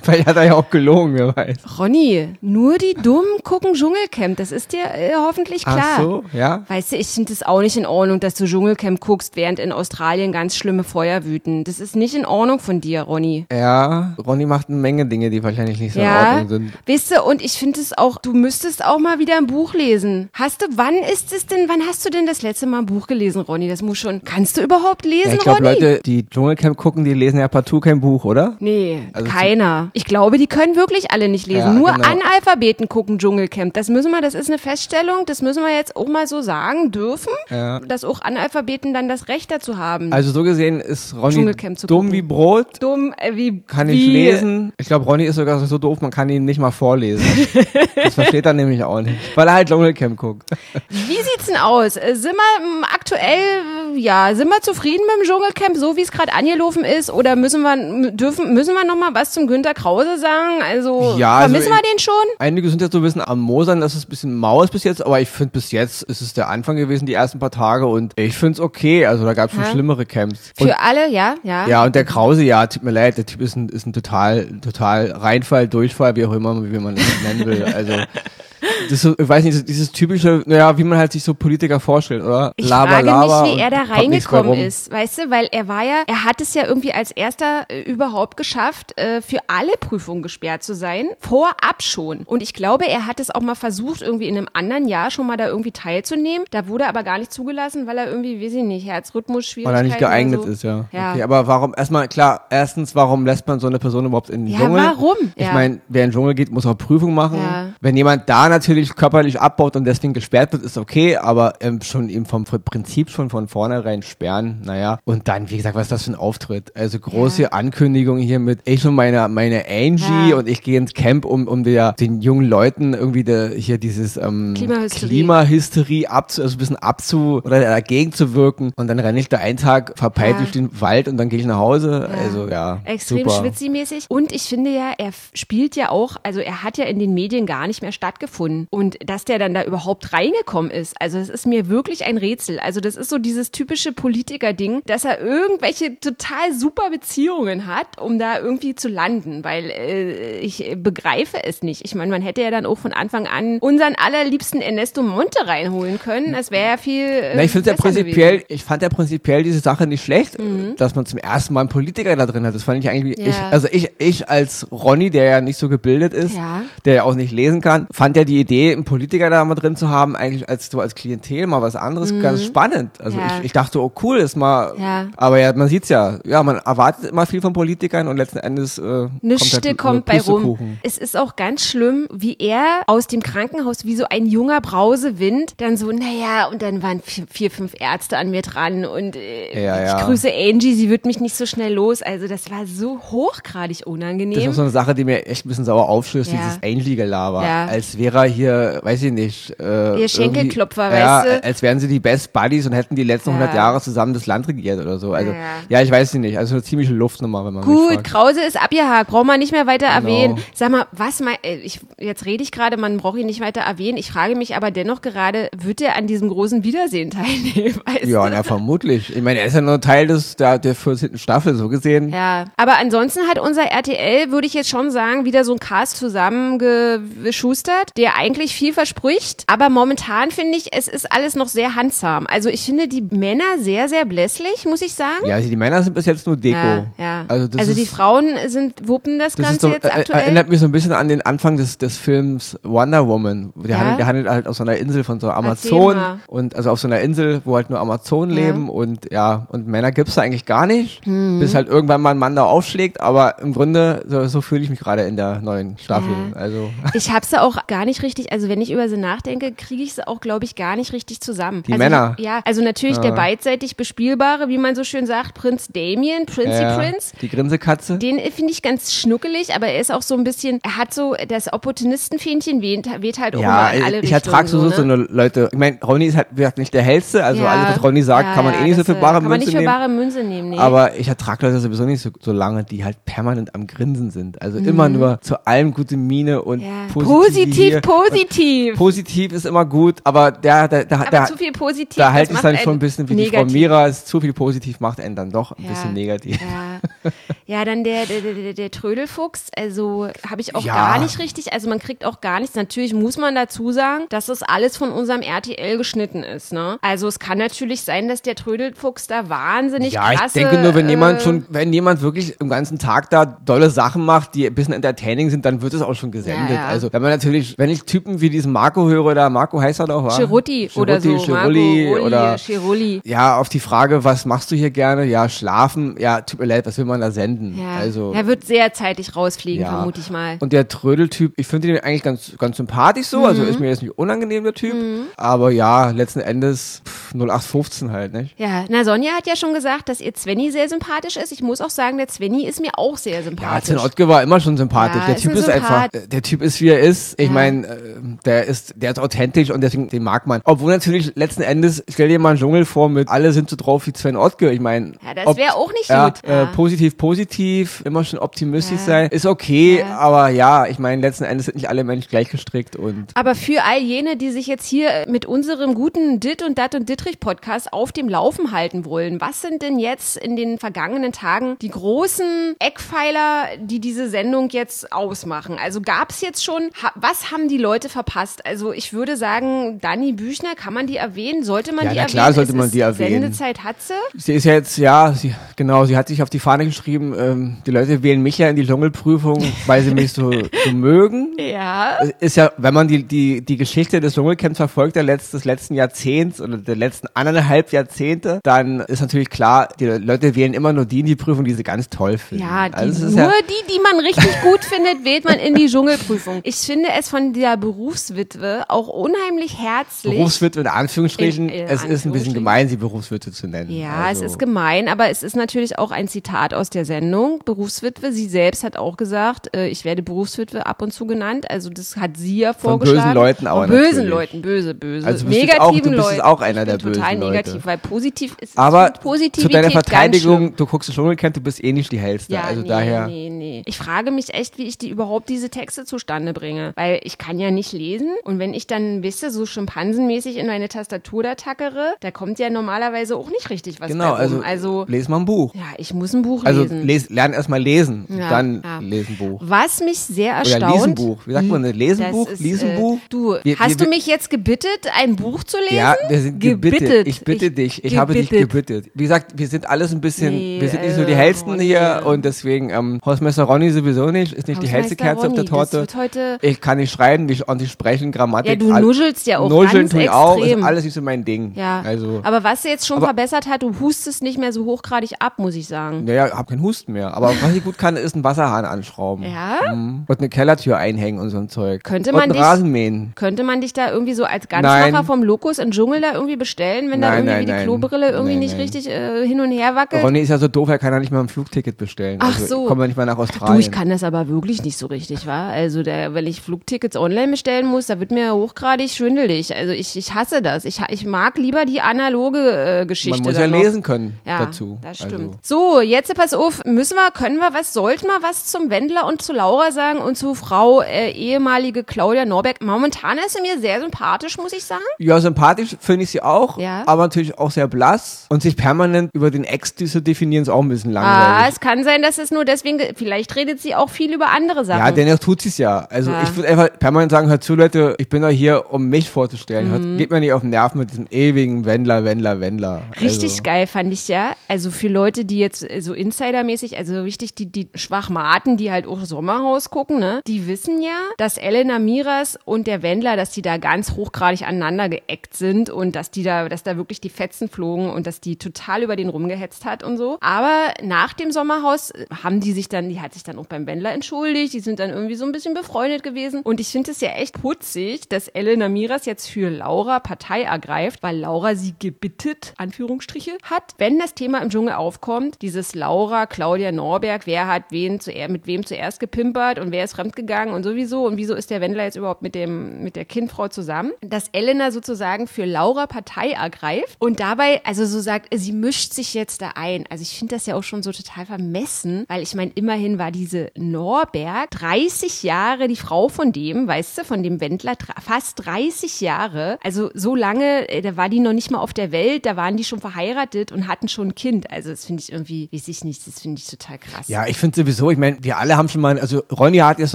Vielleicht 0.02 0.26
hat 0.26 0.36
er 0.36 0.44
ja 0.44 0.54
auch 0.54 0.70
gelogen, 0.70 1.14
wer 1.14 1.34
weiß. 1.36 1.56
Ronny, 1.78 2.28
nur 2.40 2.78
die 2.78 2.94
Dummen 2.94 3.42
gucken 3.44 3.74
Dschungelcamp. 3.74 4.36
Das 4.36 4.52
ist 4.52 4.72
dir 4.72 4.84
äh, 4.94 5.12
hoffentlich 5.16 5.64
klar. 5.64 5.78
Ach 5.96 6.00
so, 6.00 6.24
ja. 6.32 6.64
Weißt 6.68 6.92
du, 6.92 6.96
ich 6.96 7.08
finde 7.08 7.32
es 7.32 7.42
auch 7.42 7.60
nicht 7.60 7.76
in 7.76 7.86
Ordnung, 7.86 8.20
dass 8.20 8.34
du 8.34 8.46
Dschungelcamp 8.46 9.00
guckst, 9.00 9.36
während 9.36 9.58
in 9.58 9.72
Australien 9.72 10.32
ganz 10.32 10.56
schlimme 10.56 10.84
Feuer 10.84 11.24
wüten. 11.24 11.64
Das 11.64 11.80
ist 11.80 11.96
nicht 11.96 12.14
in 12.14 12.24
Ordnung 12.26 12.58
von 12.58 12.80
dir, 12.80 13.02
Ronny. 13.02 13.46
Ja, 13.52 14.14
Ronny 14.24 14.46
macht 14.46 14.68
eine 14.68 14.78
Menge 14.78 15.06
Dinge, 15.06 15.30
die 15.30 15.42
wahrscheinlich 15.42 15.80
nicht 15.80 15.94
so 15.94 16.00
in 16.00 16.06
Ja, 16.06 16.30
Ordnung 16.30 16.48
sind. 16.48 16.72
weißt 16.88 17.10
du, 17.16 17.22
und 17.22 17.42
ich 17.42 17.52
finde 17.52 17.80
es 17.80 17.96
auch, 17.96 18.18
du 18.18 18.32
müsstest 18.32 18.84
auch 18.84 18.98
mal 18.98 19.18
wieder 19.18 19.36
ein 19.36 19.46
Buch 19.46 19.74
lesen. 19.74 20.28
Hast 20.32 20.62
du, 20.62 20.66
wann 20.76 20.94
ist 21.12 21.32
es 21.32 21.46
denn, 21.46 21.68
wann 21.68 21.80
hast 21.88 22.04
du 22.04 22.10
denn 22.10 22.26
das 22.26 22.42
letzte 22.42 22.66
Mal 22.66 22.78
ein 22.80 22.86
Buch 22.86 23.06
gelesen, 23.06 23.42
Ronny? 23.42 23.68
Das 23.68 23.82
muss 23.82 23.98
schon, 23.98 24.22
kannst 24.24 24.56
du 24.56 24.62
überhaupt 24.62 25.04
lesen, 25.04 25.28
Ja, 25.30 25.34
ich 25.34 25.40
glaube, 25.40 25.58
Ronny? 25.64 25.74
Leute, 25.80 26.00
die 26.04 26.26
Dschungelcamp 26.26 26.76
gucken, 26.76 27.04
die 27.04 27.14
lesen 27.14 27.38
ja 27.40 27.48
partout 27.48 27.80
kein 27.80 28.00
Buch, 28.00 28.24
oder? 28.24 28.56
Nee, 28.60 29.00
Also 29.12 29.28
keiner. 29.30 29.89
Ich 29.92 30.04
glaube, 30.04 30.38
die 30.38 30.46
können 30.46 30.76
wirklich 30.76 31.10
alle 31.10 31.28
nicht 31.28 31.46
lesen. 31.46 31.58
Ja, 31.60 31.72
Nur 31.72 31.92
genau. 31.92 32.08
Analphabeten 32.08 32.88
gucken 32.88 33.18
Dschungelcamp. 33.18 33.74
Das 33.74 33.88
müssen 33.88 34.10
wir, 34.10 34.20
das 34.20 34.34
ist 34.34 34.48
eine 34.48 34.58
Feststellung, 34.58 35.26
das 35.26 35.42
müssen 35.42 35.62
wir 35.62 35.74
jetzt 35.74 35.96
auch 35.96 36.08
mal 36.08 36.26
so 36.26 36.40
sagen 36.42 36.90
dürfen, 36.90 37.32
Ja. 37.50 37.80
dass 37.80 38.04
auch 38.04 38.20
Analphabeten 38.22 38.94
dann 38.94 39.08
das 39.08 39.28
Recht 39.28 39.50
dazu 39.50 39.78
haben. 39.78 40.12
Also 40.12 40.30
so 40.32 40.42
gesehen 40.42 40.80
ist 40.80 41.14
Ronny 41.14 41.52
dumm 41.54 41.86
gucken. 41.88 42.12
wie 42.12 42.22
Brot, 42.22 42.66
Dumm, 42.80 43.14
äh, 43.16 43.34
wie, 43.34 43.60
kann 43.62 43.88
wie, 43.88 43.92
nicht 43.92 44.06
lesen. 44.06 44.72
Ich 44.78 44.86
glaube, 44.86 45.04
Ronny 45.04 45.24
ist 45.24 45.36
sogar 45.36 45.58
so 45.66 45.78
doof, 45.78 46.00
man 46.00 46.10
kann 46.10 46.28
ihn 46.28 46.44
nicht 46.44 46.58
mal 46.58 46.70
vorlesen. 46.70 47.24
das 47.94 48.14
versteht 48.14 48.46
er 48.46 48.52
nämlich 48.52 48.82
auch 48.84 49.00
nicht, 49.00 49.16
weil 49.34 49.46
er 49.48 49.54
halt 49.54 49.68
Dschungelcamp 49.68 50.16
guckt. 50.16 50.48
Wie 50.88 51.16
sieht's 51.16 51.46
denn 51.46 51.56
aus? 51.56 51.96
Äh, 51.96 52.14
Sind 52.14 52.34
wir 52.34 52.64
ähm, 52.64 52.84
aktuell, 52.94 53.94
äh, 53.94 53.98
ja, 53.98 54.34
sind 54.34 54.48
wir 54.48 54.60
zufrieden 54.62 55.02
mit 55.06 55.26
dem 55.26 55.30
Dschungelcamp, 55.30 55.76
so 55.76 55.96
wie 55.96 56.02
es 56.02 56.10
gerade 56.12 56.32
angelaufen 56.32 56.84
ist? 56.84 57.10
Oder 57.10 57.36
müssen 57.36 57.62
wir, 57.62 58.10
dürfen, 58.12 58.54
müssen 58.54 58.74
wir 58.74 58.84
noch 58.84 58.96
mal 58.96 59.14
was 59.14 59.32
zum 59.32 59.46
Günter 59.46 59.74
Krause 59.80 60.18
sagen? 60.18 60.62
Also, 60.62 61.16
Ja, 61.18 61.38
also 61.38 61.48
vermissen 61.50 61.70
wir 61.72 61.76
ich- 61.82 61.90
den 61.92 61.98
schon? 61.98 62.14
Einige 62.38 62.68
sind 62.70 62.80
jetzt 62.80 62.92
so 62.92 62.98
ein 62.98 63.02
bisschen 63.02 63.22
am 63.22 63.40
Mosern, 63.40 63.80
dass 63.80 63.94
es 63.94 64.04
ein 64.04 64.08
bisschen 64.08 64.34
mau 64.36 64.62
ist 64.62 64.72
bis 64.72 64.84
jetzt, 64.84 65.04
aber 65.04 65.20
ich 65.20 65.28
finde 65.28 65.52
bis 65.52 65.72
jetzt 65.72 66.02
ist 66.04 66.20
es 66.20 66.32
der 66.34 66.48
Anfang 66.48 66.76
gewesen, 66.76 67.06
die 67.06 67.14
ersten 67.14 67.38
paar 67.38 67.50
Tage 67.50 67.86
und 67.86 68.12
ich 68.16 68.36
finde 68.36 68.54
es 68.54 68.60
okay. 68.60 69.06
Also 69.06 69.24
da 69.24 69.34
gab 69.34 69.50
es 69.50 69.56
schon 69.56 69.64
schlimmere 69.64 70.06
Camps. 70.06 70.52
Und, 70.60 70.68
Für 70.68 70.78
alle, 70.80 71.08
ja, 71.10 71.34
ja. 71.42 71.66
ja, 71.66 71.84
und 71.84 71.94
der 71.94 72.04
Krause, 72.04 72.42
ja, 72.42 72.66
tut 72.66 72.82
mir 72.82 72.90
leid, 72.90 73.16
der 73.18 73.26
Typ 73.26 73.40
ist 73.40 73.56
ein, 73.56 73.68
ist 73.68 73.86
ein 73.86 73.92
total, 73.92 74.46
total 74.60 75.10
Reinfall, 75.12 75.68
Durchfall, 75.68 76.16
wie 76.16 76.24
auch 76.26 76.32
immer, 76.32 76.62
wie 76.70 76.78
man 76.78 76.96
das 76.96 77.04
nennen 77.22 77.46
will. 77.46 77.64
Also 77.64 77.92
das 78.90 79.02
so, 79.02 79.14
ich 79.18 79.28
weiß 79.28 79.44
nicht, 79.44 79.68
dieses 79.68 79.90
typische, 79.92 80.42
naja, 80.46 80.76
wie 80.78 80.84
man 80.84 80.98
halt 80.98 81.12
sich 81.12 81.22
so 81.24 81.34
Politiker 81.34 81.80
vorstellt, 81.80 82.22
oder? 82.22 82.52
Ich 82.56 82.68
Laber, 82.68 82.90
frage 82.92 83.06
laber 83.06 83.42
mich, 83.42 83.56
wie 83.56 83.60
er 83.60 83.70
da 83.70 83.82
reingekommen 83.82 84.54
ist, 84.54 84.90
weißt 84.90 85.18
du, 85.18 85.30
weil 85.30 85.48
er 85.52 85.68
war 85.68 85.82
ja, 85.84 86.02
er 86.06 86.24
hat 86.24 86.40
es 86.40 86.54
ja 86.54 86.66
irgendwie 86.66 86.92
als 86.92 87.10
erster 87.10 87.64
äh, 87.68 87.80
überhaupt 87.82 88.36
geschafft, 88.36 88.98
äh, 88.98 89.20
für 89.22 89.38
alle 89.46 89.72
Prüfungen 89.80 90.22
gesperrt 90.22 90.62
zu 90.62 90.74
sein, 90.74 91.06
vorab 91.18 91.82
schon. 91.82 92.20
Und 92.24 92.42
ich 92.42 92.54
glaube, 92.54 92.86
er 92.86 93.06
hat 93.06 93.20
es 93.20 93.30
auch 93.30 93.40
mal 93.40 93.54
versucht, 93.54 94.02
irgendwie 94.02 94.28
in 94.28 94.36
einem 94.36 94.48
anderen 94.52 94.86
Jahr 94.88 95.10
schon 95.10 95.26
mal 95.26 95.36
da 95.36 95.46
irgendwie 95.48 95.72
teilzunehmen. 95.72 96.44
Da 96.50 96.68
wurde 96.68 96.84
er 96.84 96.90
aber 96.90 97.02
gar 97.02 97.18
nicht 97.18 97.32
zugelassen, 97.32 97.86
weil 97.86 97.98
er 97.98 98.08
irgendwie, 98.08 98.44
weiß 98.44 98.52
ich 98.54 98.62
nicht, 98.64 98.86
Herzrhythmus 98.86 99.36
Weil 99.36 99.42
Schwierigkeiten 99.44 99.76
er 99.76 99.82
nicht 99.84 99.98
geeignet 99.98 100.42
so. 100.42 100.48
ist, 100.48 100.62
ja. 100.62 100.84
Ja. 100.92 101.12
Okay, 101.12 101.22
aber 101.22 101.46
warum, 101.46 101.74
erstmal, 101.76 102.08
klar, 102.08 102.42
erstens, 102.50 102.94
warum 102.94 103.24
lässt 103.26 103.46
man 103.46 103.60
so 103.60 103.66
eine 103.66 103.78
Person 103.78 104.04
überhaupt 104.06 104.30
in 104.30 104.46
den 104.46 104.52
Ja, 104.54 104.58
Dschungel? 104.60 104.82
warum? 104.82 105.16
Ich 105.36 105.46
Ja. 105.46 105.52
meine, 105.52 105.80
wer 105.88 106.04
in 106.04 106.10
den 106.10 106.14
Dschungel 106.14 106.34
geht, 106.34 106.50
muss 106.50 106.66
auch 106.66 106.76
Prüfung 106.76 107.14
machen. 107.14 107.38
Ja. 107.38 107.68
Wenn 107.80 107.96
jemand 107.96 108.28
da 108.28 108.48
natürlich 108.50 108.94
körperlich 108.94 109.40
abbaut 109.40 109.76
und 109.76 109.84
deswegen 109.84 110.12
gesperrt 110.12 110.52
wird, 110.52 110.62
ist 110.62 110.76
okay, 110.76 111.16
aber 111.16 111.54
ähm, 111.60 111.80
schon 111.82 112.08
eben 112.08 112.26
vom 112.26 112.44
Prinzip 112.44 113.10
schon 113.10 113.30
von 113.30 113.48
vornherein 113.48 114.02
sperren, 114.02 114.60
naja. 114.64 114.98
Und 115.04 115.28
dann, 115.28 115.50
wie 115.50 115.56
gesagt, 115.56 115.74
was 115.74 115.82
ist 115.82 115.92
das 115.92 116.02
für 116.04 116.12
ein 116.12 116.16
Auftritt? 116.16 116.76
Also 116.76 116.98
große 116.98 117.42
Ja. 117.42 117.48
Ankündigung 117.50 118.18
hier 118.18 118.38
mit 118.38 118.60
ich 118.64 118.86
und 118.86 118.94
meine, 118.94 119.28
meine 119.28 119.64
Angie 119.68 120.30
Ja. 120.30 120.36
und 120.36 120.48
ich 120.48 120.62
gehe 120.62 120.76
ins 120.78 120.92
Camp, 120.94 121.24
um, 121.24 121.46
um 121.48 121.64
der, 121.64 121.92
den 121.92 122.20
jungen 122.20 122.46
Leuten 122.46 122.94
irgendwie 122.94 123.24
der, 123.24 123.50
hier 123.50 123.78
dieses 123.78 124.16
ähm, 124.16 124.54
Klimahysterie. 124.56 125.08
Klimahysterie 125.08 126.06
abzu, 126.08 126.42
also 126.42 126.56
ein 126.56 126.58
bisschen 126.58 126.76
abzu 126.76 127.40
oder 127.44 127.60
dagegen 127.60 128.12
zu 128.12 128.34
wirken. 128.34 128.72
Und 128.76 128.88
dann 128.88 128.98
renne 128.98 129.18
ich 129.20 129.28
da 129.28 129.38
einen 129.38 129.56
Tag 129.58 129.92
verpeilt 129.96 130.32
Ja. 130.34 130.38
durch 130.38 130.50
den 130.50 130.80
Wald 130.80 131.08
und 131.08 131.16
dann 131.16 131.28
gehe 131.28 131.38
ich 131.38 131.46
nach 131.46 131.58
Hause. 131.58 132.08
Also 132.22 132.48
ja, 132.48 132.80
Extrem 132.84 133.18
super. 133.28 133.30
schwitzimäßig. 133.40 134.06
Und 134.08 134.32
ich 134.32 134.42
finde 134.42 134.70
ja, 134.70 134.92
er 134.98 135.10
spielt 135.34 135.76
ja 135.76 135.90
auch, 135.90 136.16
also 136.22 136.40
er 136.40 136.62
hat 136.62 136.78
ja 136.78 136.84
in 136.84 136.98
den 136.98 137.14
Medien 137.14 137.46
gar 137.46 137.66
nicht 137.66 137.82
mehr 137.82 137.92
stattgefunden. 137.92 138.39
Und 138.70 138.96
dass 139.04 139.24
der 139.24 139.38
dann 139.38 139.54
da 139.54 139.64
überhaupt 139.64 140.12
reingekommen 140.12 140.70
ist, 140.70 140.94
also 141.00 141.18
das 141.18 141.28
ist 141.28 141.46
mir 141.46 141.68
wirklich 141.68 142.04
ein 142.04 142.16
Rätsel. 142.18 142.58
Also 142.60 142.80
das 142.80 142.96
ist 142.96 143.10
so 143.10 143.18
dieses 143.18 143.50
typische 143.50 143.92
Politiker-Ding, 143.92 144.82
dass 144.86 145.04
er 145.04 145.20
irgendwelche 145.20 145.98
total 146.00 146.52
super 146.54 146.90
Beziehungen 146.90 147.66
hat, 147.66 148.00
um 148.00 148.18
da 148.18 148.38
irgendwie 148.38 148.74
zu 148.74 148.88
landen, 148.88 149.44
weil 149.44 149.64
äh, 149.70 150.38
ich 150.40 150.76
begreife 150.76 151.42
es 151.44 151.62
nicht. 151.62 151.84
Ich 151.84 151.94
meine, 151.94 152.10
man 152.10 152.22
hätte 152.22 152.42
ja 152.42 152.50
dann 152.50 152.66
auch 152.66 152.78
von 152.78 152.92
Anfang 152.92 153.26
an 153.26 153.58
unseren 153.58 153.94
allerliebsten 153.96 154.60
Ernesto 154.60 155.02
Monte 155.02 155.46
reinholen 155.46 155.98
können. 155.98 156.32
Das 156.32 156.50
wäre 156.50 156.66
ja 156.70 156.76
viel. 156.76 157.04
Äh, 157.06 157.32
Na, 157.36 157.42
ich 157.44 157.50
finde 157.50 157.70
ja 157.70 157.76
prinzipiell, 157.76 158.38
gewesen. 158.38 158.46
ich 158.48 158.64
fand 158.64 158.82
ja 158.82 158.88
prinzipiell 158.88 159.42
diese 159.42 159.60
Sache 159.60 159.86
nicht 159.86 160.04
schlecht, 160.04 160.36
dass 160.76 160.94
man 160.94 161.06
zum 161.06 161.18
ersten 161.18 161.54
Mal 161.54 161.60
einen 161.60 161.68
Politiker 161.68 162.14
da 162.16 162.26
drin 162.26 162.46
hat. 162.46 162.54
Das 162.54 162.62
fand 162.64 162.82
ich 162.82 162.90
eigentlich, 162.90 163.18
Mhm. 163.18 163.24
Ja. 163.24 163.30
ich, 163.30 163.36
also 163.52 163.68
ich, 163.70 163.90
ich 163.98 164.28
als 164.28 164.66
Ronny, 164.70 165.10
der 165.10 165.24
ja 165.24 165.40
nicht 165.40 165.56
so 165.56 165.68
gebildet 165.68 166.14
ist, 166.14 166.34
Ja. 166.36 166.62
der 166.84 166.94
ja 166.94 167.02
auch 167.04 167.14
nicht 167.14 167.32
lesen 167.32 167.60
kann, 167.60 167.86
fand 167.92 168.16
ja 168.16 168.24
die 168.24 168.29
Idee, 168.38 168.72
einen 168.72 168.84
Politiker 168.84 169.30
da 169.30 169.44
mal 169.44 169.54
drin 169.54 169.74
zu 169.76 169.88
haben, 169.88 170.14
eigentlich 170.14 170.48
als 170.48 170.70
so 170.70 170.78
als 170.80 170.94
Klientel 170.94 171.46
mal 171.46 171.62
was 171.62 171.74
anderes, 171.74 172.12
ganz 172.20 172.44
spannend. 172.44 173.00
Also 173.00 173.16
Mhm. 173.16 173.22
Ja. 173.22 173.38
ich, 173.38 173.46
ich 173.46 173.52
dachte, 173.52 173.80
oh 173.82 173.90
cool, 174.02 174.18
ist 174.18 174.36
mal, 174.36 174.74
Ja. 174.78 175.06
aber 175.16 175.38
ja, 175.38 175.52
man 175.54 175.68
sieht's 175.68 175.88
ja, 175.88 176.18
ja, 176.24 176.42
man 176.42 176.56
erwartet 176.58 177.10
immer 177.10 177.26
viel 177.26 177.40
von 177.40 177.52
Politikern 177.52 178.06
und 178.08 178.16
letzten 178.18 178.38
Endes 178.38 178.78
äh, 178.78 179.08
Nichts 179.22 179.50
kommt, 179.52 179.66
halt 179.66 179.78
kommt 179.78 180.04
bei 180.04 180.20
rum. 180.20 180.78
Es 180.82 180.98
ist 180.98 181.16
auch 181.16 181.34
ganz 181.36 181.64
schlimm, 181.66 182.06
wie 182.12 182.36
er 182.38 182.82
aus 182.86 183.06
dem 183.06 183.22
Krankenhaus, 183.22 183.84
wie 183.84 183.96
so 183.96 184.04
ein 184.10 184.26
junger 184.26 184.60
Brausewind, 184.60 185.54
dann 185.58 185.76
so, 185.76 185.90
naja, 185.90 186.46
und 186.50 186.62
dann 186.62 186.82
waren 186.82 187.00
vier, 187.02 187.50
fünf 187.50 187.72
Ärzte 187.78 188.18
an 188.18 188.30
mir 188.30 188.42
dran 188.42 188.84
und 188.84 189.16
äh, 189.16 189.64
Ja, 189.64 189.98
ich 189.98 190.04
grüße 190.04 190.28
Angie, 190.32 190.74
sie 190.74 190.90
wird 190.90 191.06
mich 191.06 191.20
nicht 191.20 191.34
so 191.36 191.46
schnell 191.46 191.72
los. 191.74 192.02
Also 192.02 192.26
das 192.28 192.50
war 192.50 192.66
so 192.66 192.98
hochgradig 193.10 193.70
Das 193.70 193.80
ist 193.80 193.86
unangenehm. 193.86 194.52
so 194.52 194.62
eine 194.62 194.70
Sache, 194.70 194.94
die 194.94 195.04
mir 195.04 195.26
echt 195.26 195.44
ein 195.44 195.48
bisschen 195.48 195.64
sauer 195.64 195.88
aufstößt, 195.88 196.32
Ja. 196.32 196.38
dieses 196.38 196.62
Angie-Gelaber. 196.62 197.42
Ja. 197.44 197.66
Als 197.66 197.98
wäre 197.98 198.19
er 198.24 198.30
hier, 198.30 198.80
weiß 198.82 199.02
ich 199.02 199.12
nicht, 199.12 199.58
äh, 199.60 200.00
Ihr 200.00 200.08
Schenkelklopfer, 200.08 200.96
ja, 200.98 201.24
weißt 201.24 201.26
du? 201.26 201.44
als 201.44 201.62
wären 201.62 201.80
sie 201.80 201.88
die 201.88 202.00
Best 202.00 202.32
Buddies 202.32 202.66
und 202.66 202.72
hätten 202.72 202.94
die 202.96 203.04
letzten 203.04 203.30
Ja. 203.30 203.36
100 203.36 203.54
Jahre 203.54 203.80
zusammen 203.80 204.14
das 204.14 204.26
Land 204.26 204.48
regiert 204.48 204.80
oder 204.80 204.98
so. 204.98 205.12
Also, 205.12 205.32
Ja, 205.32 205.38
ja, 205.68 205.82
ich 205.82 205.90
weiß 205.90 206.14
nicht. 206.14 206.38
Also 206.38 206.54
eine 206.54 206.62
ziemliche 206.62 206.92
Luftnummer, 206.92 207.44
wenn 207.44 207.54
man 207.54 207.64
Gut. 207.64 208.04
Krause 208.04 208.40
ist 208.42 208.60
abgehakt, 208.60 209.10
braucht 209.10 209.26
man 209.26 209.38
nicht 209.38 209.52
mehr 209.52 209.66
weiter 209.66 209.86
Genau. 209.86 209.96
erwähnen. 210.08 210.38
Sag 210.54 210.70
mal, 210.70 210.86
was 210.92 211.20
mein, 211.20 211.36
äh, 211.42 211.56
ich, 211.56 211.80
jetzt 211.98 212.26
rede 212.26 212.42
ich 212.42 212.52
gerade, 212.52 212.76
man 212.76 212.96
braucht 212.98 213.18
ihn 213.18 213.26
nicht 213.26 213.40
weiter 213.40 213.62
erwähnen. 213.62 213.98
Ich 213.98 214.10
frage 214.12 214.36
mich 214.36 214.56
aber 214.56 214.70
dennoch 214.70 215.00
gerade, 215.02 215.48
wird 215.56 215.80
er 215.80 215.96
an 215.96 216.06
diesem 216.06 216.28
großen 216.28 216.64
Wiedersehen 216.64 217.10
teilnehmen? 217.10 217.80
Weißt 217.86 218.04
Ja, 218.04 218.28
na, 218.30 218.42
vermutlich. 218.42 219.14
Ich 219.14 219.22
meine, 219.22 219.40
er 219.40 219.46
ist 219.46 219.54
ja 219.54 219.60
nur 219.60 219.80
Teil 219.80 220.06
des, 220.06 220.36
der, 220.36 220.58
der 220.58 220.74
14. 220.74 221.18
Staffel, 221.18 221.54
so 221.54 221.68
gesehen. 221.68 222.10
Ja, 222.10 222.46
aber 222.56 222.78
ansonsten 222.78 223.20
hat 223.28 223.38
unser 223.38 223.62
RTL, 223.64 224.30
würde 224.30 224.46
ich 224.46 224.54
jetzt 224.54 224.68
schon 224.68 224.90
sagen, 224.90 225.24
wieder 225.24 225.44
so 225.44 225.52
ein 225.52 225.58
Cast 225.60 225.96
zusammengeschustert, 225.96 227.96
der 227.96 228.09
der 228.10 228.16
eigentlich 228.18 228.54
viel 228.54 228.72
verspricht. 228.72 229.44
Aber 229.46 229.68
momentan 229.68 230.30
finde 230.30 230.56
ich, 230.58 230.72
es 230.76 230.88
ist 230.88 231.10
alles 231.12 231.34
noch 231.36 231.48
sehr 231.48 231.74
handsam. 231.74 232.26
Also 232.28 232.48
ich 232.48 232.62
finde 232.64 232.88
die 232.88 233.02
Männer 233.02 233.44
sehr, 233.60 233.88
sehr 233.88 234.04
blässlich, 234.04 234.64
muss 234.66 234.82
ich 234.82 234.94
sagen. 234.94 235.26
Ja, 235.26 235.36
also 235.36 235.48
die 235.48 235.56
Männer 235.56 235.82
sind 235.82 235.94
bis 235.94 236.06
jetzt 236.06 236.26
nur 236.26 236.36
Deko. 236.36 236.56
Ja, 236.56 236.84
ja. 236.98 237.24
Also, 237.28 237.48
also 237.58 237.70
ist, 237.72 237.78
die 237.78 237.86
Frauen 237.86 238.34
sind 238.48 238.88
wuppen 238.88 239.18
das, 239.18 239.34
das 239.34 239.46
Ganze 239.46 239.60
so, 239.60 239.72
jetzt 239.72 239.84
äh, 239.84 239.90
aktuell. 239.90 240.20
erinnert 240.22 240.48
mich 240.48 240.60
so 240.60 240.66
ein 240.66 240.72
bisschen 240.72 240.92
an 240.92 241.08
den 241.08 241.22
Anfang 241.22 241.56
des, 241.56 241.78
des 241.78 241.96
Films 241.96 242.58
Wonder 242.62 243.06
Woman. 243.06 243.52
Der, 243.56 243.70
Ja? 243.70 243.78
handelt, 243.78 243.98
der 244.00 244.06
handelt 244.06 244.28
halt 244.28 244.48
auf 244.48 244.56
so 244.56 244.64
einer 244.64 244.76
Insel 244.76 245.04
von 245.04 245.20
so 245.20 245.30
Amazon 245.30 245.96
mal. 245.96 246.18
und 246.26 246.56
also 246.56 246.70
auf 246.70 246.80
so 246.80 246.88
einer 246.88 247.00
Insel, 247.00 247.42
wo 247.44 247.56
halt 247.56 247.70
nur 247.70 247.78
Amazonen 247.80 248.34
leben 248.34 248.68
und 248.68 249.10
ja, 249.12 249.46
und 249.50 249.66
Männer 249.68 249.92
gibt's 249.92 250.14
da 250.14 250.22
eigentlich 250.22 250.46
gar 250.46 250.66
nicht, 250.66 251.04
Hm. 251.06 251.38
bis 251.40 251.54
halt 251.54 251.68
irgendwann 251.68 252.00
mal 252.00 252.10
ein 252.10 252.18
Mann 252.18 252.34
da 252.36 252.44
aufschlägt, 252.44 253.00
aber 253.00 253.38
im 253.40 253.52
Grunde, 253.52 254.04
so, 254.08 254.26
so 254.26 254.40
fühle 254.40 254.62
ich 254.62 254.70
mich 254.70 254.80
gerade 254.80 255.02
in 255.02 255.16
der 255.16 255.40
neuen 255.40 255.78
Staffel. 255.78 256.10
Ja. 256.34 256.36
Also 256.40 256.70
Ich 256.94 257.10
habe 257.12 257.24
sie 257.26 257.40
auch 257.40 257.66
gar 257.66 257.84
nicht 257.84 257.99
richtig, 258.02 258.32
also 258.32 258.48
wenn 258.48 258.60
ich 258.60 258.70
über 258.70 258.88
sie 258.88 258.96
nachdenke, 258.96 259.52
kriege 259.52 259.82
ich 259.82 259.94
sie 259.94 260.06
auch, 260.06 260.20
glaube 260.20 260.44
ich, 260.44 260.54
gar 260.54 260.76
nicht 260.76 260.92
richtig 260.92 261.20
zusammen. 261.20 261.62
Die 261.66 261.72
also 261.72 261.82
Männer? 261.84 262.14
Ich, 262.18 262.24
ja, 262.24 262.40
also 262.44 262.62
natürlich 262.62 262.98
der 262.98 263.12
beidseitig 263.12 263.76
bespielbare, 263.76 264.48
wie 264.48 264.58
man 264.58 264.74
so 264.74 264.84
schön 264.84 265.06
sagt, 265.06 265.34
Prinz 265.34 265.68
Damien, 265.68 266.26
Princy 266.26 266.62
ja, 266.62 266.76
Prince. 266.76 267.12
die 267.20 267.28
Grinsekatze. 267.28 267.98
Den 267.98 268.18
finde 268.32 268.52
ich 268.52 268.62
ganz 268.62 268.92
schnuckelig, 268.92 269.54
aber 269.54 269.68
er 269.68 269.80
ist 269.80 269.92
auch 269.92 270.02
so 270.02 270.14
ein 270.14 270.24
bisschen, 270.24 270.58
er 270.62 270.76
hat 270.76 270.92
so, 270.94 271.14
das 271.28 271.52
Opportunistenfähnchen 271.52 272.62
weht, 272.62 272.88
weht 273.02 273.18
halt 273.18 273.36
auch 273.36 273.40
Ja, 273.40 273.68
immer 273.70 273.78
in 273.78 273.82
alle 273.84 273.96
ich 273.98 274.02
Richtungen. 274.04 274.12
ertrage 274.34 274.48
so, 274.48 274.60
so, 274.60 274.70
so 274.70 274.82
ne? 274.84 274.94
eine 274.94 275.02
Leute. 275.04 275.48
Ich 275.52 275.58
meine, 275.58 275.78
Ronny 275.82 276.06
ist 276.06 276.16
halt 276.16 276.28
wie 276.30 276.36
gesagt, 276.36 276.58
nicht 276.58 276.72
der 276.74 276.82
hellste, 276.82 277.24
also 277.24 277.42
Ja. 277.42 277.48
alles, 277.50 277.76
was 277.76 277.82
Ronny 277.82 278.02
sagt, 278.02 278.28
Ja, 278.28 278.34
kann 278.34 278.44
man 278.44 278.54
ja, 278.54 278.60
eh 278.60 278.64
nicht 278.64 278.76
so 278.76 278.84
für 278.84 278.92
äh, 278.92 279.00
bare 279.00 279.14
Kann 279.14 279.24
man 279.24 279.30
Münze 279.32 279.46
nicht 279.46 279.50
für 279.56 279.62
nehmen. 279.62 279.72
bare 279.74 279.88
Münze 279.88 280.22
nehmen, 280.24 280.50
nee. 280.50 280.58
Aber 280.58 280.96
ich 280.96 281.08
ertrage 281.08 281.46
Leute 281.46 281.60
sowieso 281.60 281.84
nicht 281.84 282.00
so, 282.02 282.10
so 282.20 282.32
lange, 282.32 282.64
die 282.64 282.84
halt 282.84 283.04
permanent 283.04 283.54
am 283.54 283.66
Grinsen 283.66 284.10
sind. 284.10 284.40
Also 284.40 284.58
immer 284.58 284.88
nur 284.88 285.20
zu 285.20 285.46
allem 285.46 285.72
gute 285.72 285.96
Miene 285.96 286.42
und 286.42 286.60
Mhm. 286.60 286.64
ja. 286.66 286.86
positiv. 286.92 287.79
Positiv, 287.82 288.76
positiv. 288.76 289.32
Ist 289.32 289.46
immer 289.46 289.64
gut, 289.64 289.96
aber 290.04 290.30
der, 290.32 290.68
der, 290.68 290.84
der, 290.84 291.00
aber 291.00 291.10
der 291.10 291.24
zu 291.26 291.36
viel 291.36 291.52
positiv. 291.52 291.96
da 291.96 292.12
halte 292.12 292.30
ich 292.30 292.34
macht 292.34 292.44
dann 292.44 292.56
schon 292.58 292.74
ein 292.74 292.78
bisschen 292.78 293.08
wie 293.08 293.16
die 293.16 293.26
Frau 293.26 293.38
negativ. 293.38 293.52
Mira, 293.52 293.86
es 293.88 294.04
zu 294.04 294.20
viel 294.20 294.32
positiv 294.32 294.80
macht 294.80 295.00
einen 295.00 295.16
dann 295.16 295.30
doch 295.30 295.52
ein 295.52 295.64
Ja. 295.64 295.70
bisschen 295.70 295.92
negativ. 295.92 296.38
Ja. 296.40 297.10
ja, 297.46 297.64
dann 297.64 297.84
der, 297.84 298.06
der, 298.06 298.20
der, 298.20 298.52
der 298.54 298.70
Trödelfuchs, 298.70 299.46
also 299.56 300.08
habe 300.28 300.40
ich 300.40 300.54
auch 300.54 300.64
Ja. 300.64 300.74
gar 300.74 300.98
nicht 301.00 301.18
richtig, 301.18 301.52
also 301.52 301.68
man 301.68 301.78
kriegt 301.78 302.04
auch 302.04 302.20
gar 302.20 302.40
nichts. 302.40 302.56
Natürlich 302.56 302.92
muss 302.94 303.16
man 303.16 303.34
dazu 303.34 303.72
sagen, 303.72 304.04
dass 304.10 304.26
das 304.26 304.42
alles 304.42 304.76
von 304.76 304.90
unserem 304.90 305.22
RTL 305.22 305.78
geschnitten 305.78 306.22
ist. 306.22 306.52
Ne? 306.52 306.78
Also 306.82 307.08
es 307.08 307.18
kann 307.18 307.38
natürlich 307.38 307.82
sein, 307.82 308.08
dass 308.08 308.22
der 308.22 308.34
Trödelfuchs 308.34 309.06
da 309.06 309.28
wahnsinnig 309.28 309.92
Ja, 309.94 310.12
ich 310.12 310.18
krasse, 310.18 310.38
denke 310.40 310.58
nur, 310.58 310.74
wenn 310.74 310.88
jemand 310.88 311.20
äh, 311.20 311.24
schon, 311.24 311.46
wenn 311.48 311.72
jemand 311.72 312.02
wirklich 312.02 312.40
im 312.40 312.48
ganzen 312.48 312.78
Tag 312.78 313.10
da 313.10 313.24
dolle 313.24 313.70
Sachen 313.70 314.04
macht, 314.04 314.34
die 314.34 314.46
ein 314.46 314.54
bisschen 314.54 314.74
entertaining 314.74 315.30
sind, 315.30 315.44
dann 315.44 315.62
wird 315.62 315.74
es 315.74 315.82
auch 315.82 315.94
schon 315.94 316.10
gesendet. 316.10 316.50
Ja, 316.50 316.54
ja. 316.56 316.66
Also, 316.66 316.92
wenn 316.92 317.00
man 317.02 317.10
natürlich, 317.10 317.56
wenn 317.58 317.69
ich 317.70 317.84
Typen 317.84 318.20
wie 318.20 318.30
diesen 318.30 318.52
Marco 318.52 318.88
höre, 318.88 319.04
oder 319.04 319.30
Marco 319.30 319.60
heißt 319.60 319.80
er 319.80 319.86
doch, 319.86 320.04
wa? 320.04 320.10
Cherutti 320.16 320.70
oder 320.74 321.00
so, 321.00 321.16
Cherutti, 321.18 321.86
Marco 321.90 322.06
oder 322.06 322.36
Cherulli. 322.38 323.00
ja, 323.04 323.36
auf 323.38 323.48
die 323.48 323.60
Frage, 323.60 324.04
was 324.04 324.24
machst 324.26 324.50
du 324.50 324.56
hier 324.56 324.70
gerne? 324.70 325.04
Ja, 325.04 325.28
schlafen. 325.28 325.96
Ja, 325.98 326.20
tut 326.20 326.40
mir 326.40 326.46
leid, 326.46 326.66
was 326.66 326.76
will 326.78 326.84
man 326.84 327.00
da 327.00 327.10
senden? 327.10 327.58
Ja. 327.58 327.76
Also, 327.78 328.12
er 328.14 328.26
wird 328.26 328.44
sehr 328.44 328.72
zeitig 328.72 329.16
rausfliegen, 329.16 329.62
ja. 329.64 329.70
vermute 329.70 330.00
ich 330.00 330.10
mal. 330.10 330.36
Und 330.40 330.52
der 330.52 330.68
Trödeltyp, 330.68 331.32
ich 331.36 331.46
finde 331.46 331.68
ihn 331.68 331.78
eigentlich 331.78 332.02
ganz, 332.02 332.32
ganz 332.38 332.56
sympathisch 332.56 333.06
so, 333.06 333.24
also 333.24 333.42
Mhm. 333.42 333.48
ist 333.48 333.60
mir 333.60 333.68
jetzt 333.68 333.82
nicht 333.82 333.96
unangenehm, 333.98 334.44
der 334.44 334.54
Typ. 334.54 334.74
Aber 335.16 335.50
ja, 335.50 335.90
letzten 335.90 336.20
Endes 336.20 336.82
pff, 336.86 337.14
0815 337.14 337.90
halt, 337.92 338.12
nicht? 338.12 338.38
Ja, 338.38 338.64
na 338.68 338.84
Sonja 338.84 339.12
hat 339.12 339.26
ja 339.26 339.36
schon 339.36 339.54
gesagt, 339.54 339.88
dass 339.88 340.00
ihr 340.00 340.14
Zwenny 340.14 340.50
sehr 340.50 340.68
sympathisch 340.68 341.16
ist. 341.16 341.32
Ich 341.32 341.42
muss 341.42 341.60
auch 341.60 341.70
sagen, 341.70 341.96
der 341.98 342.08
Zwenny 342.08 342.44
ist 342.46 342.60
mir 342.60 342.70
auch 342.76 342.96
sehr 342.96 343.14
Ja, 343.18 343.22
sympathisch. 343.22 343.68
Zen 343.68 343.78
Ottke 343.78 344.08
war 344.08 344.22
immer 344.22 344.40
schon 344.40 344.56
sympathisch. 344.56 345.00
Ja, 345.00 345.06
der 345.06 345.16
ist 345.16 345.22
Typ 345.22 345.32
ein 345.32 345.38
ist 345.38 345.48
einfach, 345.48 345.84
äh, 345.92 346.06
der 346.08 346.22
Typ 346.22 346.42
ist 346.42 346.60
wie 346.60 346.68
er 346.68 346.80
ist. 346.80 347.18
Ich 347.18 347.26
Ja. 347.26 347.32
meine, 347.32 347.59
äh, 347.64 347.78
der 348.24 348.44
ist, 348.44 348.74
der 348.76 348.92
ist 348.92 348.98
authentisch 348.98 349.50
und 349.50 349.60
deswegen, 349.60 349.88
den 349.88 350.02
mag 350.02 350.26
man. 350.26 350.40
Obwohl 350.44 350.72
natürlich 350.72 351.12
letzten 351.14 351.42
Endes, 351.42 351.82
stell 351.88 352.08
dir 352.08 352.18
mal 352.18 352.30
einen 352.30 352.38
Dschungel 352.38 352.64
vor 352.64 352.88
mit, 352.88 353.08
alle 353.08 353.32
sind 353.32 353.50
so 353.50 353.56
drauf 353.56 353.86
wie 353.86 353.92
Sven 353.94 354.16
Ottke. 354.16 354.50
Ich 354.50 354.60
meine, 354.60 354.92
Ja, 355.04 355.14
das 355.14 355.36
wäre 355.36 355.54
auch 355.54 355.72
nicht 355.72 355.88
ja, 355.88 356.08
gut. 356.08 356.24
Äh, 356.24 356.30
Ja. 356.30 356.46
positiv, 356.46 356.96
positiv, 356.96 357.82
immer 357.84 358.04
schon 358.04 358.18
optimistisch 358.18 358.80
sein, 358.80 359.10
ist 359.10 359.26
okay, 359.26 359.82
aber 359.82 360.28
ja, 360.28 360.66
ich 360.66 360.78
meine, 360.78 361.02
letzten 361.02 361.24
Endes 361.24 361.46
sind 361.46 361.54
nicht 361.56 361.68
alle 361.68 361.84
Menschen 361.84 362.08
gleich 362.08 362.28
gestrickt 362.30 362.76
und 362.76 363.08
Aber 363.14 363.34
für 363.34 363.62
all 363.64 363.80
jene, 363.80 364.16
die 364.16 364.30
sich 364.30 364.46
jetzt 364.46 364.66
hier 364.66 365.04
mit 365.08 365.26
unserem 365.26 365.74
guten 365.74 366.20
Dit 366.20 366.42
und 366.42 366.58
Dat 366.58 366.74
und 366.74 366.88
Dittrich 366.88 367.20
Podcast 367.20 367.72
auf 367.72 367.92
dem 367.92 368.08
Laufen 368.08 368.52
halten 368.52 368.84
wollen, 368.84 369.20
was 369.20 369.40
sind 369.40 369.62
denn 369.62 369.78
jetzt 369.78 370.16
in 370.16 370.36
den 370.36 370.58
vergangenen 370.58 371.12
Tagen 371.12 371.56
die 371.60 371.70
großen 371.70 372.54
Eckpfeiler, 372.58 373.48
die 373.60 373.80
diese 373.80 374.08
Sendung 374.08 374.48
jetzt 374.50 374.92
ausmachen? 374.92 375.58
Also 375.62 375.80
gab 375.80 376.10
es 376.10 376.20
jetzt 376.20 376.44
schon, 376.44 376.70
was 376.94 377.30
haben 377.30 377.48
die 377.50 377.58
Leute 377.58 377.88
verpasst? 377.90 378.46
Also 378.46 378.72
ich 378.72 378.92
würde 378.94 379.16
sagen, 379.18 379.78
Dani 379.80 380.12
Büchner, 380.12 380.54
kann 380.56 380.72
man 380.72 380.86
die 380.86 380.96
erwähnen? 380.96 381.44
Sollte 381.44 381.72
man 381.74 381.84
Ja, 381.84 381.90
die 381.90 381.96
na 381.96 382.02
erwähnen? 382.02 382.12
klar 382.14 382.32
sollte 382.32 382.52
Es 382.52 382.56
man 382.56 382.70
die 382.70 382.80
erwähnen. 382.80 383.22
Sendezeit 383.22 383.62
hat 383.64 383.76
sie. 383.82 383.92
sie 384.16 384.32
ist 384.34 384.44
ja 384.44 384.54
jetzt, 384.54 384.78
ja, 384.78 385.12
sie, 385.12 385.34
genau, 385.56 385.84
sie 385.84 385.96
hat 385.96 386.08
sich 386.08 386.22
auf 386.22 386.30
die 386.30 386.38
Fahne 386.38 386.64
geschrieben, 386.64 387.14
ähm, 387.18 387.56
die 387.66 387.70
Leute 387.70 388.02
wählen 388.02 388.22
mich 388.22 388.38
ja 388.38 388.48
in 388.48 388.56
die 388.56 388.66
Dschungelprüfung, 388.66 389.44
weil 389.66 389.82
sie 389.82 389.92
mich 389.92 390.12
so, 390.12 390.32
so 390.32 390.70
mögen. 390.72 391.34
Ja. 391.38 391.98
ist 392.20 392.36
ja, 392.36 392.52
wenn 392.56 392.72
man 392.74 392.88
die, 392.88 393.02
die, 393.04 393.44
die 393.44 393.56
Geschichte 393.56 394.00
des 394.00 394.14
Dschungelcamps 394.14 394.56
verfolgt, 394.58 394.96
der 394.96 395.02
letzt, 395.02 395.34
des 395.34 395.44
letzten 395.44 395.74
Jahrzehnts 395.74 396.40
oder 396.40 396.56
der 396.56 396.76
letzten 396.76 397.08
anderthalb 397.14 397.72
Jahrzehnte, 397.72 398.40
dann 398.44 398.80
ist 398.80 399.00
natürlich 399.00 399.30
klar, 399.30 399.68
die 399.78 399.86
Leute 399.86 400.34
wählen 400.36 400.54
immer 400.54 400.72
nur 400.72 400.86
die 400.86 401.00
in 401.00 401.06
die 401.06 401.16
Prüfung, 401.16 401.44
die 401.44 401.54
sie 401.54 401.62
ganz 401.64 401.88
toll 401.88 402.16
finden. 402.18 402.44
Ja, 402.44 402.68
die, 402.68 402.74
also 402.74 403.06
nur 403.06 403.16
ja, 403.18 403.32
die, 403.48 403.72
die 403.72 403.80
man 403.80 403.98
richtig 404.04 404.30
gut 404.42 404.64
findet, 404.64 405.04
wählt 405.04 405.24
man 405.24 405.38
in 405.38 405.54
die 405.54 405.66
Dschungelprüfung. 405.66 406.40
Ich 406.44 406.56
finde 406.56 406.88
es 406.98 407.08
von 407.08 407.32
der 407.40 407.56
Berufswitwe 407.56 408.64
auch 408.68 408.88
unheimlich 408.88 409.58
herzlich. 409.58 410.14
Berufswitwe 410.16 410.60
in 410.60 410.66
Anführungsstrichen, 410.66 411.48
In- 411.48 411.54
in 411.54 411.66
es 411.66 411.72
ist 411.72 411.80
ein 411.82 411.88
bisschen 411.88 411.92
Anführungsstrichen. 411.94 412.34
gemein, 412.34 412.68
sie 412.68 412.76
Berufswitwe 412.76 413.32
zu 413.32 413.46
nennen. 413.48 413.70
Ja, 413.70 413.94
also, 414.04 414.24
es 414.24 414.32
ist 414.32 414.38
gemein, 414.38 414.88
aber 414.88 415.08
es 415.10 415.22
ist 415.22 415.36
natürlich 415.36 415.78
auch 415.78 415.90
ein 415.90 416.08
Zitat 416.08 416.54
aus 416.54 416.70
der 416.70 416.84
Sendung. 416.84 417.40
Berufswitwe, 417.44 418.12
sie 418.12 418.28
selbst 418.28 418.62
hat 418.64 418.76
auch 418.76 418.96
gesagt, 418.96 419.54
äh, 419.56 419.68
ich 419.68 419.84
werde 419.84 420.02
Berufswitwe 420.02 420.66
ab 420.66 420.82
und 420.82 420.92
zu 420.92 421.06
genannt. 421.06 421.50
Also 421.50 421.70
das 421.70 421.96
hat 421.96 422.16
sie 422.16 422.38
ja 422.38 422.52
Von 422.52 422.70
vorgeschlagen. 422.70 423.00
bösen 423.02 423.14
Leuten 423.14 423.46
aber 423.46 423.60
Von 423.62 423.70
bösen 423.70 423.86
natürlich. 423.90 424.10
Leuten, 424.10 424.42
böse, 424.42 424.74
böse. 424.74 425.06
Also 425.06 425.26
Negativen 425.26 425.60
auch- 425.60 425.72
du 425.72 425.90
bist 425.90 425.96
Leuten. 425.96 426.20
auch 426.20 426.40
einer 426.40 426.64
der 426.64 426.78
bösen 426.78 426.92
total 426.94 427.14
Leute. 427.16 427.30
negativ, 427.30 427.66
weil 427.66 427.78
positiv 427.78 428.36
ist 428.40 428.56
Aber 428.58 428.90
Positivität 428.90 429.42
zu 429.42 429.48
deiner. 429.48 429.70
Verteidigung, 429.70 430.54
du 430.56 430.66
guckst 430.66 430.88
das 430.88 430.96
Dschungelcamp, 430.96 431.34
du 431.34 431.40
bist 431.40 431.62
eh 431.62 431.72
nicht 431.72 431.90
die 431.92 431.98
hellste. 431.98 432.32
Ja, 432.32 432.42
also 432.42 432.62
nee, 432.62 432.68
daher. 432.68 433.06
nee, 433.06 433.30
nee. 433.30 433.62
Ich 433.66 433.78
frage 433.78 434.10
mich 434.10 434.34
echt, 434.34 434.58
wie 434.58 434.64
ich 434.64 434.78
die 434.78 434.88
überhaupt 434.90 435.28
diese 435.28 435.48
Texte 435.50 435.84
zustande 435.84 436.32
bringe. 436.32 436.72
Weil 436.76 437.00
ich 437.04 437.18
kann 437.18 437.29
ja 437.38 437.50
nicht 437.50 437.72
lesen. 437.72 438.08
Und 438.24 438.38
wenn 438.38 438.54
ich 438.54 438.66
dann, 438.66 439.02
wisst 439.02 439.22
ihr, 439.22 439.30
so 439.30 439.46
schimpansenmäßig 439.46 440.36
in 440.36 440.46
meine 440.46 440.68
Tastatur 440.68 441.22
da 441.22 441.34
tackere, 441.34 441.94
da 442.00 442.10
kommt 442.10 442.38
ja 442.38 442.50
normalerweise 442.50 443.16
auch 443.16 443.30
nicht 443.30 443.50
richtig 443.50 443.80
was 443.80 443.88
Genau, 443.88 444.12
also, 444.14 444.40
also 444.44 444.84
les 444.88 445.08
mal 445.08 445.18
ein 445.18 445.24
Buch. 445.24 445.54
ja, 445.54 445.62
ich 445.78 445.94
muss 445.94 446.12
ein 446.14 446.22
Buch 446.22 446.44
Also 446.44 446.62
lesen. 446.62 446.86
les, 446.86 447.10
lern 447.10 447.32
erstmal 447.32 447.60
lesen, 447.62 448.06
und 448.08 448.18
Ja, 448.18 448.30
dann 448.30 448.62
ja. 448.64 448.78
lesen 448.80 449.16
Buch. 449.16 449.40
Was 449.44 449.80
mich 449.80 449.98
sehr 449.98 450.32
Oder 450.32 450.50
erstaunt. 450.50 450.74
Lesenbuch. 450.74 451.26
Wie 451.26 451.32
sagt 451.32 451.48
man, 451.48 451.62
Lesenbuch? 451.64 452.24
das 452.26 452.34
ist, 452.34 452.40
Lesenbuch? 452.44 452.96
Äh, 452.96 453.08
du, 453.10 453.36
Wir- 453.42 453.58
hast 453.58 453.70
wir- 453.78 453.84
du 453.84 453.88
mich 453.90 454.06
jetzt 454.06 454.30
gebittet, 454.30 454.80
ein 454.98 455.16
Buch 455.16 455.44
zu 455.44 455.58
lesen? 455.58 455.76
Ja, 455.76 455.96
wir 456.08 456.20
sind 456.20 456.40
gebittet. 456.40 456.80
Gebittet. 456.80 457.06
Ich 457.08 457.20
bitte 457.24 457.46
Ich- 457.46 457.54
dich. 457.54 457.84
Ich 457.84 457.96
habe 457.96 458.14
dich 458.14 458.28
gebittet. 458.30 458.50
gebittet. 458.66 458.90
Wie 458.94 459.02
gesagt, 459.04 459.32
wir 459.36 459.46
sind 459.48 459.68
alles 459.68 459.92
ein 459.92 460.00
bisschen, 460.00 460.34
Nee, 460.34 460.60
wir 460.60 460.68
sind 460.68 460.82
nicht 460.82 460.94
so 460.94 461.02
äh, 461.02 461.06
die 461.06 461.14
hellsten 461.14 461.50
Ronny. 461.50 461.64
hier 461.64 462.02
und 462.04 462.24
deswegen, 462.24 462.70
ähm, 462.70 463.00
Hausmeister 463.04 463.44
Ronny 463.44 463.70
sowieso 463.70 464.10
nicht, 464.10 464.32
ist 464.32 464.48
nicht 464.48 464.62
die 464.62 464.68
hellste 464.68 464.96
Kerze 464.96 465.26
auf 465.28 465.34
der 465.34 465.48
Ronny, 465.50 465.84
Torte. 465.86 466.38
Ich 466.42 466.60
kann 466.60 466.78
nicht 466.78 466.92
schreiben, 466.92 467.19
nicht 467.26 467.48
ordentlich 467.48 467.70
sprechen, 467.70 468.12
Grammatik. 468.12 468.50
Ja, 468.50 468.56
du 468.56 468.72
all- 468.72 468.82
nuschelst 468.82 469.26
ja 469.26 469.38
auch 469.38 469.48
Nuscheln 469.48 469.82
ganz 469.82 469.92
tue 469.92 470.02
ich 470.04 470.10
auch, 470.10 470.38
ist 470.44 470.62
alles 470.62 470.84
nicht 470.84 470.94
so 470.94 471.02
mein 471.02 471.24
Ding. 471.24 471.52
Ja, 471.54 471.82
Also, 471.84 472.20
aber 472.22 472.44
was 472.44 472.64
jetzt 472.64 472.86
schon 472.86 472.98
Aber- 472.98 473.06
verbessert 473.06 473.46
hat, 473.48 473.62
du 473.62 473.74
hustest 473.80 474.22
nicht 474.22 474.38
mehr 474.38 474.52
so 474.52 474.64
hochgradig 474.64 475.12
ab, 475.20 475.34
muss 475.38 475.54
ich 475.54 475.66
sagen. 475.68 476.04
naja, 476.04 476.30
hab 476.36 476.48
keinen 476.48 476.62
Husten 476.62 476.92
mehr. 476.92 477.14
Aber 477.16 477.28
was 477.40 477.54
ich 477.54 477.64
gut 477.64 477.78
kann, 477.78 477.96
ist 477.96 478.14
einen 478.14 478.24
Wasserhahn 478.24 478.64
anschrauben. 478.64 479.24
Ja? 479.24 479.72
Mhm. 479.74 480.04
Und 480.06 480.18
eine 480.18 480.28
Kellertür 480.28 480.76
einhängen 480.76 481.20
und 481.20 481.30
so 481.30 481.38
ein 481.38 481.48
Zeug. 481.48 481.82
Könnte 481.84 482.10
und 482.12 482.16
man 482.18 482.30
dich- 482.30 482.40
Rasen 482.40 482.70
mähen. 482.70 483.12
Könnte 483.14 483.42
man 483.44 483.60
dich 483.60 483.72
da 483.72 483.90
irgendwie 483.90 484.14
so 484.14 484.24
als 484.24 484.48
Ganzmacher 484.48 484.90
Nein. 484.92 485.04
vom 485.04 485.22
Lokus 485.22 485.58
in 485.58 485.70
Dschungel 485.70 486.00
da 486.00 486.12
irgendwie 486.14 486.36
bestellen, 486.36 486.90
wenn 486.90 487.00
da 487.00 487.08
Nein, 487.10 487.18
irgendwie 487.18 487.34
nein, 487.36 487.46
die 487.46 487.52
nein. 487.52 487.64
Klobrille 487.64 488.10
irgendwie 488.10 488.36
nicht 488.36 488.56
richtig 488.58 488.88
äh, 488.88 489.26
hin 489.26 489.40
und 489.40 489.50
her 489.50 489.74
wackelt? 489.74 490.02
Ronny 490.02 490.20
ist 490.20 490.28
ja 490.28 490.38
so 490.38 490.48
doof, 490.48 490.68
er 490.68 490.78
kann 490.78 490.92
ja 490.92 490.98
nicht 491.00 491.12
mal 491.12 491.20
ein 491.20 491.28
Flugticket 491.28 491.76
bestellen. 491.76 492.18
Ach 492.22 492.34
also, 492.34 492.46
so. 492.46 492.64
Kommen 492.66 492.80
wir 492.80 492.86
nicht 492.86 492.96
mal 492.96 493.06
nach 493.06 493.18
Australien. 493.18 493.54
Du, 493.54 493.60
ich 493.60 493.70
kann 493.70 493.88
das 493.88 494.02
aber 494.04 494.28
wirklich 494.28 494.62
nicht 494.64 494.76
so 494.78 494.86
richtig, 494.86 495.26
wa? 495.26 495.48
Also, 495.48 495.82
der, 495.82 496.14
wenn 496.14 496.26
ich 496.26 496.40
Flugtickets 496.40 496.96
online 497.10 497.32
bestellen 497.32 497.66
muss, 497.66 497.86
da 497.86 497.98
wird 498.00 498.10
mir 498.10 498.34
hochgradig 498.34 498.90
schwindelig. 498.90 499.54
Also, 499.54 499.72
ich, 499.72 499.96
ich 499.96 500.14
hasse 500.14 500.42
das. 500.42 500.64
Ich, 500.64 500.80
ich 500.88 501.04
mag 501.04 501.36
lieber 501.38 501.64
die 501.64 501.80
analoge 501.80 502.38
äh, 502.82 502.86
Geschichte. 502.86 503.18
Man 503.22 503.28
muss 503.32 503.38
ja 503.40 503.46
noch. 503.48 503.58
lesen 503.58 503.82
können 503.82 504.18
Ja, 504.24 504.44
dazu. 504.44 504.78
das 504.82 504.98
stimmt. 504.98 505.36
Also, 505.36 505.38
So, 505.42 505.80
jetzt 505.80 506.14
pass 506.14 506.34
auf, 506.34 506.62
müssen 506.64 506.94
wir, 506.94 507.10
können 507.10 507.36
wir 507.38 507.52
was, 507.52 507.72
sollten 507.72 508.06
wir 508.06 508.18
was 508.22 508.46
zum 508.46 508.70
Wendler 508.70 509.06
und 509.06 509.22
zu 509.22 509.32
Laura 509.32 509.72
sagen 509.72 509.98
und 509.98 510.16
zu 510.16 510.34
Frau 510.34 510.82
äh, 510.82 511.10
ehemalige 511.10 511.84
Claudia 511.84 512.24
Norbeck? 512.24 512.62
Momentan 512.62 513.18
ist 513.18 513.34
sie 513.36 513.42
mir 513.42 513.58
sehr 513.60 513.80
sympathisch, 513.80 514.36
muss 514.38 514.52
ich 514.52 514.64
sagen. 514.64 514.82
ja, 514.98 515.20
sympathisch 515.20 515.76
finde 515.80 516.04
ich 516.04 516.10
sie 516.10 516.22
auch, 516.22 516.58
Ja. 516.58 516.82
aber 516.86 517.02
natürlich 517.02 517.38
auch 517.38 517.50
sehr 517.50 517.68
blass. 517.68 518.26
Und 518.28 518.42
sich 518.42 518.56
permanent 518.56 519.10
über 519.14 519.30
den 519.30 519.44
Ex 519.44 519.74
zu 519.74 520.00
definieren, 520.00 520.42
ist 520.42 520.48
auch 520.48 520.62
ein 520.62 520.68
bisschen 520.68 520.96
Ah, 520.96 521.02
langweilig. 521.02 521.52
es 521.54 521.60
kann 521.60 521.84
sein, 521.84 522.02
dass 522.02 522.18
es 522.18 522.30
nur 522.30 522.44
deswegen, 522.44 522.78
ge- 522.78 522.92
vielleicht 522.94 523.34
redet 523.36 523.60
sie 523.60 523.74
auch 523.74 523.90
viel 523.90 524.12
über 524.12 524.28
andere 524.30 524.64
Sachen. 524.64 524.80
ja, 524.80 524.90
dennoch 524.92 525.18
tut 525.18 525.40
sie 525.42 525.48
es 525.48 525.58
ja. 525.58 525.86
Also 525.90 526.10
Ja. 526.10 526.22
ich 526.22 526.36
würde 526.36 526.48
einfach 526.48 526.68
permanent 526.90 527.12
sagen, 527.12 527.28
hört 527.28 527.44
zu, 527.44 527.54
Leute, 527.54 527.94
ich 527.98 528.08
bin 528.08 528.22
doch 528.22 528.30
hier, 528.30 528.72
um 528.72 528.88
mich 528.88 529.10
vorzustellen. 529.10 529.70
Hört, 529.70 529.96
geht 529.96 530.10
mir 530.10 530.18
nicht 530.18 530.32
auf 530.32 530.40
den 530.40 530.50
Nerven 530.50 530.80
mit 530.80 530.90
diesem 530.90 531.06
ewigen 531.08 531.64
Wendler, 531.64 532.02
Wendler, 532.02 532.40
Wendler. 532.40 532.82
Richtig 533.00 533.30
also. 533.30 533.42
geil 533.44 533.68
fand 533.68 533.92
ich 533.92 534.08
ja. 534.08 534.32
Also 534.48 534.72
für 534.72 534.88
Leute, 534.88 535.24
die 535.24 535.38
jetzt 535.38 535.62
äh, 535.62 535.82
so 535.82 535.94
Insidermäßig, 535.94 536.76
also 536.76 537.00
richtig 537.02 537.36
die, 537.36 537.46
die 537.46 537.68
Schwachmaten, 537.76 538.56
die 538.56 538.72
halt 538.72 538.88
auch 538.88 539.04
Sommerhaus 539.04 539.70
gucken, 539.70 540.00
ne, 540.00 540.20
die 540.26 540.48
wissen 540.48 540.82
ja, 540.82 540.98
dass 541.16 541.38
Elena 541.38 541.78
Miras 541.78 542.36
und 542.44 542.66
der 542.66 542.82
Wendler, 542.82 543.14
dass 543.14 543.30
die 543.30 543.42
da 543.42 543.58
ganz 543.58 543.92
hochgradig 543.92 544.42
aneinander 544.42 544.88
geeckt 544.88 545.36
sind 545.36 545.70
und 545.70 545.94
dass 545.94 546.10
die 546.10 546.24
da, 546.24 546.48
dass 546.48 546.64
da 546.64 546.76
wirklich 546.76 547.00
die 547.00 547.08
Fetzen 547.08 547.48
flogen 547.48 547.88
und 547.88 548.08
dass 548.08 548.20
die 548.20 548.34
total 548.34 548.82
über 548.82 548.96
den 548.96 549.10
rumgehetzt 549.10 549.64
hat 549.64 549.84
und 549.84 549.96
so. 549.96 550.18
Aber 550.20 550.74
nach 550.82 551.12
dem 551.12 551.30
Sommerhaus 551.30 551.92
äh, 551.92 552.06
haben 552.24 552.40
die 552.40 552.50
sich 552.50 552.68
dann, 552.68 552.88
die 552.88 553.00
hat 553.00 553.14
sich 553.14 553.22
dann 553.22 553.38
auch 553.38 553.46
beim 553.46 553.68
Wendler 553.68 553.92
entschuldigt, 553.92 554.54
die 554.54 554.60
sind 554.60 554.80
dann 554.80 554.90
irgendwie 554.90 555.14
so 555.14 555.24
ein 555.24 555.30
bisschen 555.30 555.54
befreundet 555.54 556.02
gewesen. 556.02 556.40
Und 556.42 556.58
ich 556.58 556.66
finde 556.79 556.79
es 556.88 557.00
ja 557.00 557.10
echt 557.10 557.40
putzig, 557.40 558.08
dass 558.08 558.28
Elena 558.28 558.68
Miras 558.68 559.06
jetzt 559.06 559.28
für 559.28 559.50
Laura 559.50 560.00
Partei 560.00 560.42
ergreift, 560.42 561.02
weil 561.02 561.18
Laura 561.18 561.54
sie 561.54 561.74
gebittet, 561.78 562.54
Anführungsstriche, 562.56 563.38
hat, 563.42 563.74
wenn 563.78 563.98
das 563.98 564.14
Thema 564.14 564.40
im 564.40 564.50
Dschungel 564.50 564.74
aufkommt, 564.74 565.42
dieses 565.42 565.74
Laura, 565.74 566.26
Claudia 566.26 566.72
Norberg, 566.72 567.26
wer 567.26 567.46
hat 567.46 567.64
wen 567.70 568.00
zuer 568.00 568.28
mit 568.28 568.46
wem 568.46 568.64
zuerst 568.64 569.00
gepimpert 569.00 569.58
und 569.58 569.72
wer 569.72 569.84
ist 569.84 569.94
fremdgegangen 569.94 570.54
und 570.54 570.62
sowieso 570.62 571.06
und 571.06 571.16
wieso 571.16 571.34
ist 571.34 571.50
der 571.50 571.60
Wendler 571.60 571.84
jetzt 571.84 571.96
überhaupt 571.96 572.22
mit 572.22 572.34
dem, 572.34 572.82
mit 572.82 572.96
der 572.96 573.04
Kindfrau 573.04 573.48
zusammen, 573.48 573.92
dass 574.00 574.28
Elena 574.32 574.70
sozusagen 574.70 575.26
für 575.26 575.44
Laura 575.44 575.86
Partei 575.86 576.30
ergreift 576.32 576.96
und 576.98 577.20
dabei, 577.20 577.60
also 577.64 577.84
so 577.86 578.00
sagt, 578.00 578.28
sie 578.34 578.52
mischt 578.52 578.92
sich 578.92 579.14
jetzt 579.14 579.42
da 579.42 579.52
ein. 579.54 579.84
Also 579.90 580.02
ich 580.02 580.18
finde 580.18 580.34
das 580.34 580.46
ja 580.46 580.54
auch 580.54 580.62
schon 580.62 580.82
so 580.82 580.92
total 580.92 581.26
vermessen, 581.26 582.04
weil 582.08 582.22
ich 582.22 582.34
meine, 582.34 582.52
immerhin 582.54 582.98
war 582.98 583.10
diese 583.10 583.50
Norberg 583.56 584.50
30 584.50 585.22
Jahre 585.22 585.68
die 585.68 585.76
Frau 585.76 586.08
von 586.08 586.32
dem, 586.32 586.68
weißt 586.70 586.98
du, 586.98 587.04
von 587.04 587.22
dem 587.24 587.40
Wendler, 587.40 587.74
fast 588.00 588.46
30 588.46 589.00
Jahre. 589.00 589.58
Also 589.62 589.90
so 589.92 590.14
lange, 590.14 590.68
äh, 590.68 590.80
da 590.82 590.96
war 590.96 591.08
die 591.08 591.18
noch 591.20 591.32
nicht 591.32 591.50
mal 591.50 591.58
auf 591.58 591.72
der 591.72 591.90
Welt, 591.90 592.24
da 592.26 592.36
waren 592.36 592.56
die 592.56 592.62
schon 592.64 592.80
verheiratet 592.80 593.50
und 593.52 593.66
hatten 593.66 593.88
schon 593.88 594.08
ein 594.08 594.14
Kind. 594.14 594.50
Also 594.50 594.70
das 594.70 594.84
finde 594.84 595.02
ich 595.02 595.12
irgendwie, 595.12 595.48
weiß 595.52 595.66
ich 595.68 595.82
nicht, 595.84 596.06
das 596.06 596.20
finde 596.20 596.40
ich 596.40 596.46
total 596.46 596.78
krass. 596.78 597.08
Ja, 597.08 597.26
ich 597.26 597.36
finde 597.36 597.56
sowieso, 597.60 597.90
ich 597.90 597.98
meine, 597.98 598.18
wir 598.22 598.38
alle 598.38 598.56
haben 598.56 598.68
schon 598.68 598.80
mal, 598.80 598.98
also 599.00 599.22
Ronny 599.36 599.58
hat 599.58 599.80
jetzt 599.80 599.94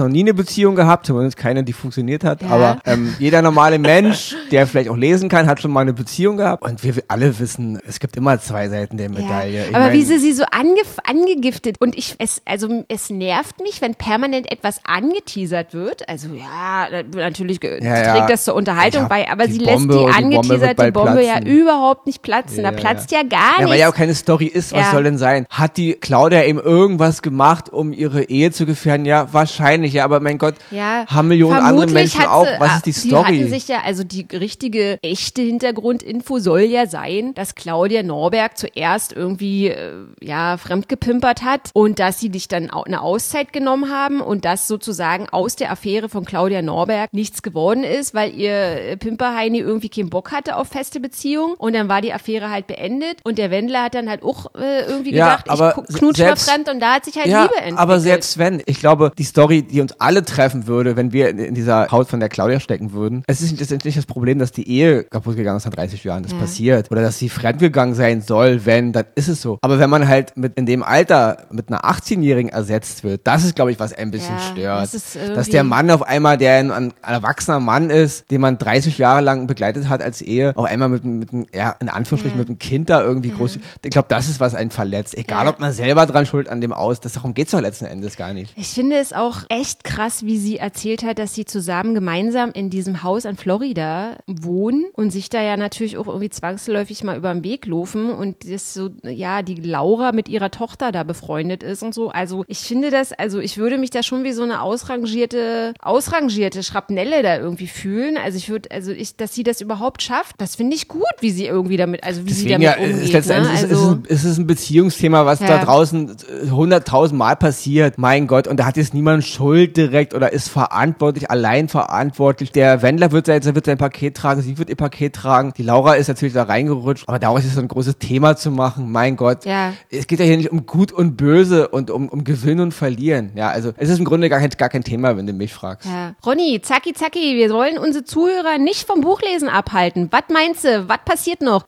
noch 0.00 0.08
nie 0.08 0.20
eine 0.20 0.34
Beziehung 0.34 0.74
gehabt, 0.74 1.06
zumindest 1.06 1.36
keine, 1.38 1.64
die 1.64 1.72
funktioniert 1.72 2.22
hat, 2.24 2.42
Ja. 2.42 2.48
aber 2.48 2.78
ähm, 2.84 3.14
jeder 3.18 3.40
normale 3.40 3.78
Mensch, 3.78 4.36
der 4.50 4.66
vielleicht 4.66 4.90
auch 4.90 4.96
lesen 4.96 5.28
kann, 5.30 5.46
hat 5.46 5.60
schon 5.62 5.70
mal 5.70 5.80
eine 5.80 5.94
Beziehung 5.94 6.36
gehabt 6.36 6.62
und 6.62 6.84
wir 6.84 7.02
alle 7.08 7.38
wissen, 7.38 7.80
es 7.86 7.98
gibt 8.00 8.16
immer 8.16 8.38
zwei 8.38 8.68
Seiten 8.68 8.98
der 8.98 9.08
Medaille. 9.08 9.68
Ich 9.68 9.74
aber 9.74 9.86
mein, 9.86 9.94
wie 9.94 10.02
sie 10.02 10.18
sie 10.18 10.32
so 10.32 10.44
angef 10.50 10.98
angegiftet 11.08 11.76
und 11.80 11.96
ich 11.96 12.14
es 12.18 12.42
also 12.44 12.84
es 12.88 13.08
nervt 13.08 13.60
mich, 13.62 13.80
wenn 13.80 13.94
permanent 13.94 14.50
etwas 14.52 14.80
angeteasert 14.84 15.72
wird. 15.72 16.08
Also 16.08 16.28
ja, 16.34 16.65
natürlich 17.14 17.60
ge- 17.60 17.82
Ja, 17.82 18.02
ja. 18.02 18.14
trägt 18.16 18.30
das 18.30 18.44
zur 18.44 18.54
Unterhaltung 18.54 19.02
Ja, 19.02 19.08
bei, 19.08 19.30
aber 19.30 19.46
die 19.46 19.52
sie 19.54 19.58
lässt 19.60 19.72
Bombe 19.88 19.94
die 19.94 19.98
und 20.00 20.06
die 20.06 20.22
Bombe 20.22 20.36
angeteaserte 20.38 20.74
bald 20.76 20.94
Bombe, 20.94 21.22
ja 21.24 21.40
überhaupt 21.42 22.06
nicht 22.06 22.22
platzen. 22.22 22.62
Ja, 22.64 22.70
da 22.70 22.76
platzt 22.76 23.10
ja, 23.12 23.22
gar 23.22 23.38
Ja, 23.52 23.58
weil 23.58 23.64
nichts. 23.66 23.80
ja 23.80 23.88
auch 23.90 23.94
keine 23.94 24.14
Story 24.14 24.46
ist, 24.46 24.72
was 24.72 24.80
Ja. 24.86 24.90
soll 24.92 25.04
denn 25.04 25.18
sein? 25.18 25.46
Hat 25.50 25.76
die 25.76 25.94
Claudia 25.94 26.44
eben 26.44 26.58
irgendwas 26.60 27.22
gemacht, 27.22 27.72
um 27.72 27.92
ihre 27.92 28.24
Ehe 28.24 28.50
zu 28.52 28.66
gefährden? 28.66 29.06
Ja, 29.06 29.32
wahrscheinlich, 29.32 29.92
ja, 29.92 30.04
aber 30.04 30.20
mein 30.20 30.38
Gott, 30.38 30.54
Ja, 30.70 31.04
haben 31.06 31.28
Millionen 31.28 31.58
andere 31.60 31.86
Menschen 31.86 32.20
hat 32.20 32.28
auch. 32.28 32.46
sie- 32.46 32.52
Was 32.60 32.76
ist 32.76 32.86
die 32.86 32.92
Sie 32.92 33.08
Story? 33.08 33.24
hatten 33.38 33.48
sich 33.48 33.68
ja, 33.68 33.78
also 33.84 34.04
die 34.04 34.26
richtige, 34.32 34.98
echte 35.02 35.42
Hintergrundinfo 35.42 36.38
soll 36.38 36.60
ja 36.62 36.86
sein, 36.86 37.34
dass 37.34 37.54
Claudia 37.54 38.02
Norberg 38.02 38.56
zuerst 38.56 39.12
irgendwie, 39.12 39.68
äh, 39.68 39.92
ja, 40.22 40.56
fremdgepimpert 40.56 41.42
hat 41.42 41.70
und 41.74 41.98
dass 41.98 42.20
sie 42.20 42.28
dich 42.30 42.48
dann 42.48 42.70
au- 42.70 42.82
eine 42.84 43.00
Auszeit 43.02 43.52
genommen 43.52 43.90
haben 43.90 44.20
und 44.20 44.44
dass 44.44 44.66
sozusagen 44.68 45.28
aus 45.30 45.56
der 45.56 45.70
Affäre 45.70 46.08
von 46.08 46.24
Claudia 46.24 46.55
Norberg 46.62 47.12
nichts 47.12 47.42
geworden 47.42 47.84
ist, 47.84 48.14
weil 48.14 48.34
ihr 48.34 48.52
äh, 48.52 48.96
Pimperheini 48.96 49.58
irgendwie 49.58 49.88
keinen 49.88 50.10
Bock 50.10 50.32
hatte 50.32 50.56
auf 50.56 50.68
feste 50.68 51.00
Beziehungen 51.00 51.54
und 51.54 51.74
dann 51.74 51.88
war 51.88 52.00
die 52.02 52.12
Affäre 52.12 52.50
halt 52.50 52.66
beendet 52.66 53.18
und 53.24 53.38
der 53.38 53.50
Wendler 53.50 53.84
hat 53.84 53.94
dann 53.94 54.08
halt 54.08 54.22
auch 54.22 54.46
äh, 54.54 54.82
irgendwie 54.88 55.14
Ja, 55.14 55.36
gedacht, 55.36 55.50
aber 55.50 55.84
ich 55.88 55.96
knutsch 55.96 56.18
mal 56.18 56.26
selbst- 56.26 56.48
fremd 56.50 56.68
und 56.68 56.80
da 56.80 56.94
hat 56.94 57.04
sich 57.04 57.16
halt 57.16 57.26
ja, 57.26 57.42
Liebe 57.42 57.54
entwickelt. 57.56 57.78
aber 57.78 58.00
selbst 58.00 58.38
wenn, 58.38 58.62
ich 58.66 58.80
glaube, 58.80 59.12
die 59.16 59.24
Story, 59.24 59.62
die 59.62 59.80
uns 59.80 59.92
alle 60.00 60.24
treffen 60.24 60.66
würde, 60.66 60.96
wenn 60.96 61.12
wir 61.12 61.28
in, 61.30 61.38
in 61.38 61.54
dieser 61.54 61.88
Haut 61.90 62.08
von 62.08 62.20
der 62.20 62.28
Claudia 62.28 62.60
stecken 62.60 62.92
würden, 62.92 63.22
es 63.26 63.40
ist 63.40 63.60
ist 63.60 63.84
nicht 63.84 63.96
das 63.96 64.06
Problem, 64.06 64.38
dass 64.38 64.52
die 64.52 64.68
Ehe 64.68 65.04
kaputt 65.04 65.36
gegangen 65.36 65.56
ist 65.58 65.64
nach 65.66 65.72
30 65.74 66.02
Jahren, 66.04 66.22
das 66.22 66.32
Ja. 66.32 66.38
passiert. 66.38 66.90
Oder 66.90 67.02
dass 67.02 67.18
sie 67.18 67.28
fremdgegangen 67.28 67.94
sein 67.94 68.20
soll, 68.20 68.64
wenn, 68.66 68.92
dann 68.92 69.04
ist 69.14 69.28
es 69.28 69.40
so. 69.42 69.58
Aber 69.62 69.78
wenn 69.78 69.88
man 69.90 70.06
halt 70.08 70.36
mit 70.36 70.54
in 70.56 70.66
dem 70.66 70.82
Alter 70.82 71.46
mit 71.50 71.68
einer 71.68 71.84
18-Jährigen 71.84 72.50
ersetzt 72.50 73.04
wird, 73.04 73.26
das 73.26 73.44
ist, 73.44 73.56
glaube 73.56 73.70
ich, 73.72 73.80
was 73.80 73.92
ein 73.92 74.10
bisschen 74.10 74.38
stört. 74.38 74.88
dass 75.34 75.48
der 75.48 75.64
Mann 75.64 75.90
auf 75.90 76.02
einmal, 76.02 76.36
der 76.38 76.45
ein, 76.48 76.70
ein 76.70 76.94
erwachsener 77.02 77.60
Mann 77.60 77.90
ist, 77.90 78.30
den 78.30 78.40
man 78.40 78.58
30 78.58 78.98
Jahre 78.98 79.20
lang 79.20 79.46
begleitet 79.46 79.88
hat 79.88 80.02
als 80.02 80.22
Ehe, 80.22 80.52
auf 80.56 80.64
einmal 80.64 80.88
mit, 80.88 81.04
einem- 81.04 81.18
mit 81.18 81.32
einem, 81.32 81.46
ja, 81.54 81.74
in 81.80 81.88
Anführungsstrichen, 81.88 82.36
Ja. 82.38 82.40
mit 82.42 82.48
einem 82.48 82.58
Kind 82.58 82.90
da 82.90 83.02
irgendwie 83.02 83.30
groß. 83.30 83.58
Ich 83.84 83.90
glaube, 83.90 84.08
das 84.08 84.28
ist, 84.28 84.40
was 84.40 84.54
einen 84.54 84.70
verletzt. 84.70 85.16
Egal, 85.16 85.44
Ja. 85.44 85.50
ob 85.50 85.60
man 85.60 85.72
selber 85.72 86.06
dran 86.06 86.26
schuld 86.26 86.48
an 86.48 86.60
dem 86.60 86.72
aus, 86.72 87.00
das, 87.00 87.12
darum 87.14 87.34
geht's 87.34 87.52
doch 87.52 87.60
letzten 87.60 87.86
Endes 87.86 88.16
gar 88.16 88.32
nicht. 88.32 88.52
Ich 88.56 88.68
finde 88.68 88.96
es 88.96 89.12
auch 89.12 89.40
echt 89.48 89.84
krass, 89.84 90.24
wie 90.24 90.38
sie 90.38 90.56
erzählt 90.58 91.02
hat, 91.04 91.18
dass 91.18 91.34
sie 91.34 91.44
zusammen 91.44 91.94
gemeinsam 91.94 92.50
in 92.52 92.70
diesem 92.70 93.02
Haus 93.02 93.26
an 93.26 93.36
Florida 93.36 94.16
wohnen 94.26 94.84
und 94.92 95.10
sich 95.10 95.28
da 95.30 95.42
ja 95.42 95.56
natürlich 95.56 95.96
auch 95.98 96.06
irgendwie 96.06 96.30
zwangsläufig 96.30 97.04
mal 97.04 97.16
über 97.16 97.32
den 97.32 97.44
Weg 97.44 97.66
laufen 97.66 98.10
und 98.10 98.50
das 98.52 98.74
so, 98.74 98.90
ja, 99.02 99.42
die 99.42 99.54
Laura 99.56 100.12
mit 100.12 100.28
ihrer 100.28 100.50
Tochter 100.50 100.92
da 100.92 101.02
befreundet 101.02 101.62
ist 101.62 101.82
und 101.82 101.94
so. 101.94 102.10
Also 102.10 102.44
ich 102.48 102.58
finde 102.60 102.90
das, 102.90 103.12
also 103.12 103.38
ich 103.40 103.58
würde 103.58 103.78
mich 103.78 103.90
da 103.90 104.02
schon 104.02 104.24
wie 104.24 104.32
so 104.32 104.42
eine 104.42 104.60
ausrangierte, 104.62 105.74
ausrangierte 105.80 106.35
Schrapnelle 106.62 107.22
da 107.22 107.36
irgendwie 107.38 107.66
fühlen. 107.66 108.16
Also 108.16 108.38
ich 108.38 108.48
würde, 108.48 108.70
also 108.70 108.92
ich, 108.92 109.16
dass 109.16 109.34
sie 109.34 109.42
das 109.42 109.60
überhaupt 109.60 110.02
schafft, 110.02 110.36
das 110.38 110.56
finde 110.56 110.76
ich 110.76 110.88
gut, 110.88 111.02
wie 111.20 111.30
sie 111.30 111.46
irgendwie 111.46 111.76
damit, 111.76 112.04
also 112.04 112.22
wie 112.24 112.28
Deswegen 112.28 112.58
sie 112.58 112.64
ja, 112.64 112.74
damit 112.74 112.88
ist 112.90 112.94
umgeht. 112.98 113.12
letztendlich 113.12 113.52
ne? 113.52 113.54
ist, 113.58 113.62
ist, 113.64 113.70
also, 113.78 113.98
es- 114.08 114.10
ist 114.10 114.24
es 114.24 114.38
ein 114.38 114.46
Beziehungsthema, 114.46 115.26
was 115.26 115.40
Ja. 115.40 115.46
da 115.48 115.64
draußen 115.64 116.10
äh, 116.46 116.50
hunderttausend 116.50 117.18
Mal 117.18 117.36
passiert. 117.36 117.98
Mein 117.98 118.26
Gott, 118.26 118.46
und 118.48 118.58
da 118.58 118.66
hat 118.66 118.76
jetzt 118.76 118.94
niemand 118.94 119.24
Schuld 119.24 119.76
direkt 119.76 120.14
oder 120.14 120.32
ist 120.32 120.48
verantwortlich, 120.48 121.30
allein 121.30 121.68
verantwortlich. 121.68 122.52
Der 122.52 122.82
Wendler 122.82 123.12
wird, 123.12 123.26
sein- 123.26 123.44
wird 123.44 123.66
sein 123.66 123.78
Paket 123.78 124.16
tragen, 124.16 124.42
sie 124.42 124.58
wird 124.58 124.68
ihr 124.70 124.76
Paket 124.76 125.14
tragen. 125.14 125.52
Die 125.56 125.62
Laura 125.62 125.94
ist 125.94 126.08
natürlich 126.08 126.34
da 126.34 126.44
reingerutscht, 126.44 127.04
aber 127.08 127.18
daraus 127.18 127.44
ist 127.44 127.54
so 127.54 127.60
ein 127.60 127.68
großes 127.68 127.98
Thema 127.98 128.36
zu 128.36 128.50
machen. 128.50 128.90
Mein 128.92 129.16
Gott, 129.16 129.44
Ja. 129.44 129.72
es 129.90 130.06
geht 130.06 130.18
ja 130.20 130.24
hier 130.24 130.36
nicht 130.36 130.50
um 130.52 130.66
Gut 130.66 130.92
und 130.92 131.16
Böse 131.16 131.68
und 131.68 131.90
um, 131.90 132.08
um 132.08 132.24
Gewinn 132.24 132.60
und 132.60 132.72
Verlieren. 132.72 133.30
Ja, 133.34 133.48
also 133.50 133.72
es 133.76 133.88
ist 133.88 133.98
im 133.98 134.04
Grunde 134.04 134.28
gar 134.28 134.40
kein, 134.40 134.50
gar 134.50 134.68
kein 134.68 134.84
Thema, 134.84 135.16
wenn 135.16 135.26
du 135.26 135.32
mich 135.32 135.52
fragst. 135.52 135.88
Ja. 135.88 136.14
Ronny, 136.26 136.60
zacki 136.60 136.92
zacki, 136.92 137.36
wir 137.36 137.50
wollen 137.50 137.78
unsere 137.78 138.04
Zuhörer 138.04 138.58
nicht 138.58 138.84
vom 138.84 139.00
Buchlesen 139.00 139.48
abhalten. 139.48 140.08
Was 140.10 140.24
meinst 140.28 140.64
du? 140.64 140.88
Was 140.88 140.98
passiert 141.04 141.40
noch? 141.40 141.62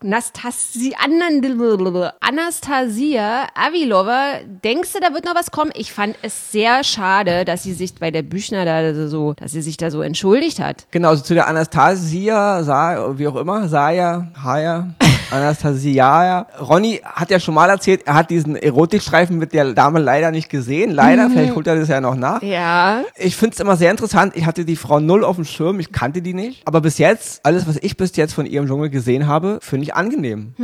Anastasia 2.21 3.47
Avilova, 3.55 4.41
denkst 4.65 4.93
du, 4.95 4.99
da 5.01 5.15
wird 5.15 5.27
noch 5.27 5.37
was 5.37 5.53
kommen? 5.53 5.71
Ich 5.77 5.93
fand 5.93 6.17
es 6.23 6.51
sehr 6.51 6.83
schade, 6.83 7.45
dass 7.45 7.63
sie 7.63 7.73
sich 7.73 7.95
bei 7.95 8.11
der 8.11 8.23
Büchner 8.23 8.65
da 8.65 9.07
so, 9.07 9.35
dass 9.35 9.53
sie 9.53 9.63
sich 9.63 9.77
da 9.77 9.93
so 9.93 10.03
entschuldigt 10.03 10.59
hat. 10.59 10.89
Genau, 10.91 11.11
also 11.11 11.23
zu 11.23 11.35
der 11.35 11.47
Anastasia, 11.47 12.65
Sa 12.65 13.17
wie 13.17 13.29
auch 13.29 13.37
immer, 13.37 13.69
Saya, 13.69 14.33
Haya, 14.43 14.89
Anastasia. 15.31 16.47
Ronny 16.61 17.01
hat 17.05 17.31
ja 17.31 17.41
schon 17.41 17.55
mal 17.55 17.69
erzählt, 17.71 18.03
er 18.07 18.15
hat 18.15 18.31
diesen 18.31 18.57
Erotikstreifen 18.57 19.39
mit 19.39 19.53
der 19.53 19.73
Dame 19.75 19.99
leider 19.99 20.31
nicht 20.31 20.49
gesehen. 20.49 20.91
Leider, 20.91 21.31
vielleicht 21.31 21.55
holt 21.55 21.67
er 21.67 21.77
das 21.77 21.89
ja 21.89 22.01
noch 22.01 22.17
nach. 22.17 22.43
Ja. 22.43 23.03
Ich 23.17 23.37
finde 23.37 23.55
es 23.55 23.61
immer 23.61 23.77
sehr 23.77 23.91
interessant. 23.91 24.35
Ich 24.37 24.47
hatte 24.47 24.65
die 24.65 24.77
Frau 24.77 25.01
null 25.01 25.25
auf 25.25 25.37
dem 25.37 25.45
Schirm, 25.45 25.81
ich 25.81 25.93
kannte 25.93 26.23
die 26.23 26.35
nicht. 26.35 26.63
Aber 26.67 26.81
bis 26.81 26.99
jetzt, 26.99 27.45
alles, 27.45 27.67
was 27.67 27.77
ich 27.77 27.97
bis 27.97 28.17
jetzt 28.17 28.35
von 28.35 28.47
ihrem 28.47 28.67
Dschungel 28.67 28.91
gesehen 28.91 29.27
habe, 29.27 29.59
finde 29.61 29.85
ich 29.85 29.95
angenehm. 29.95 30.55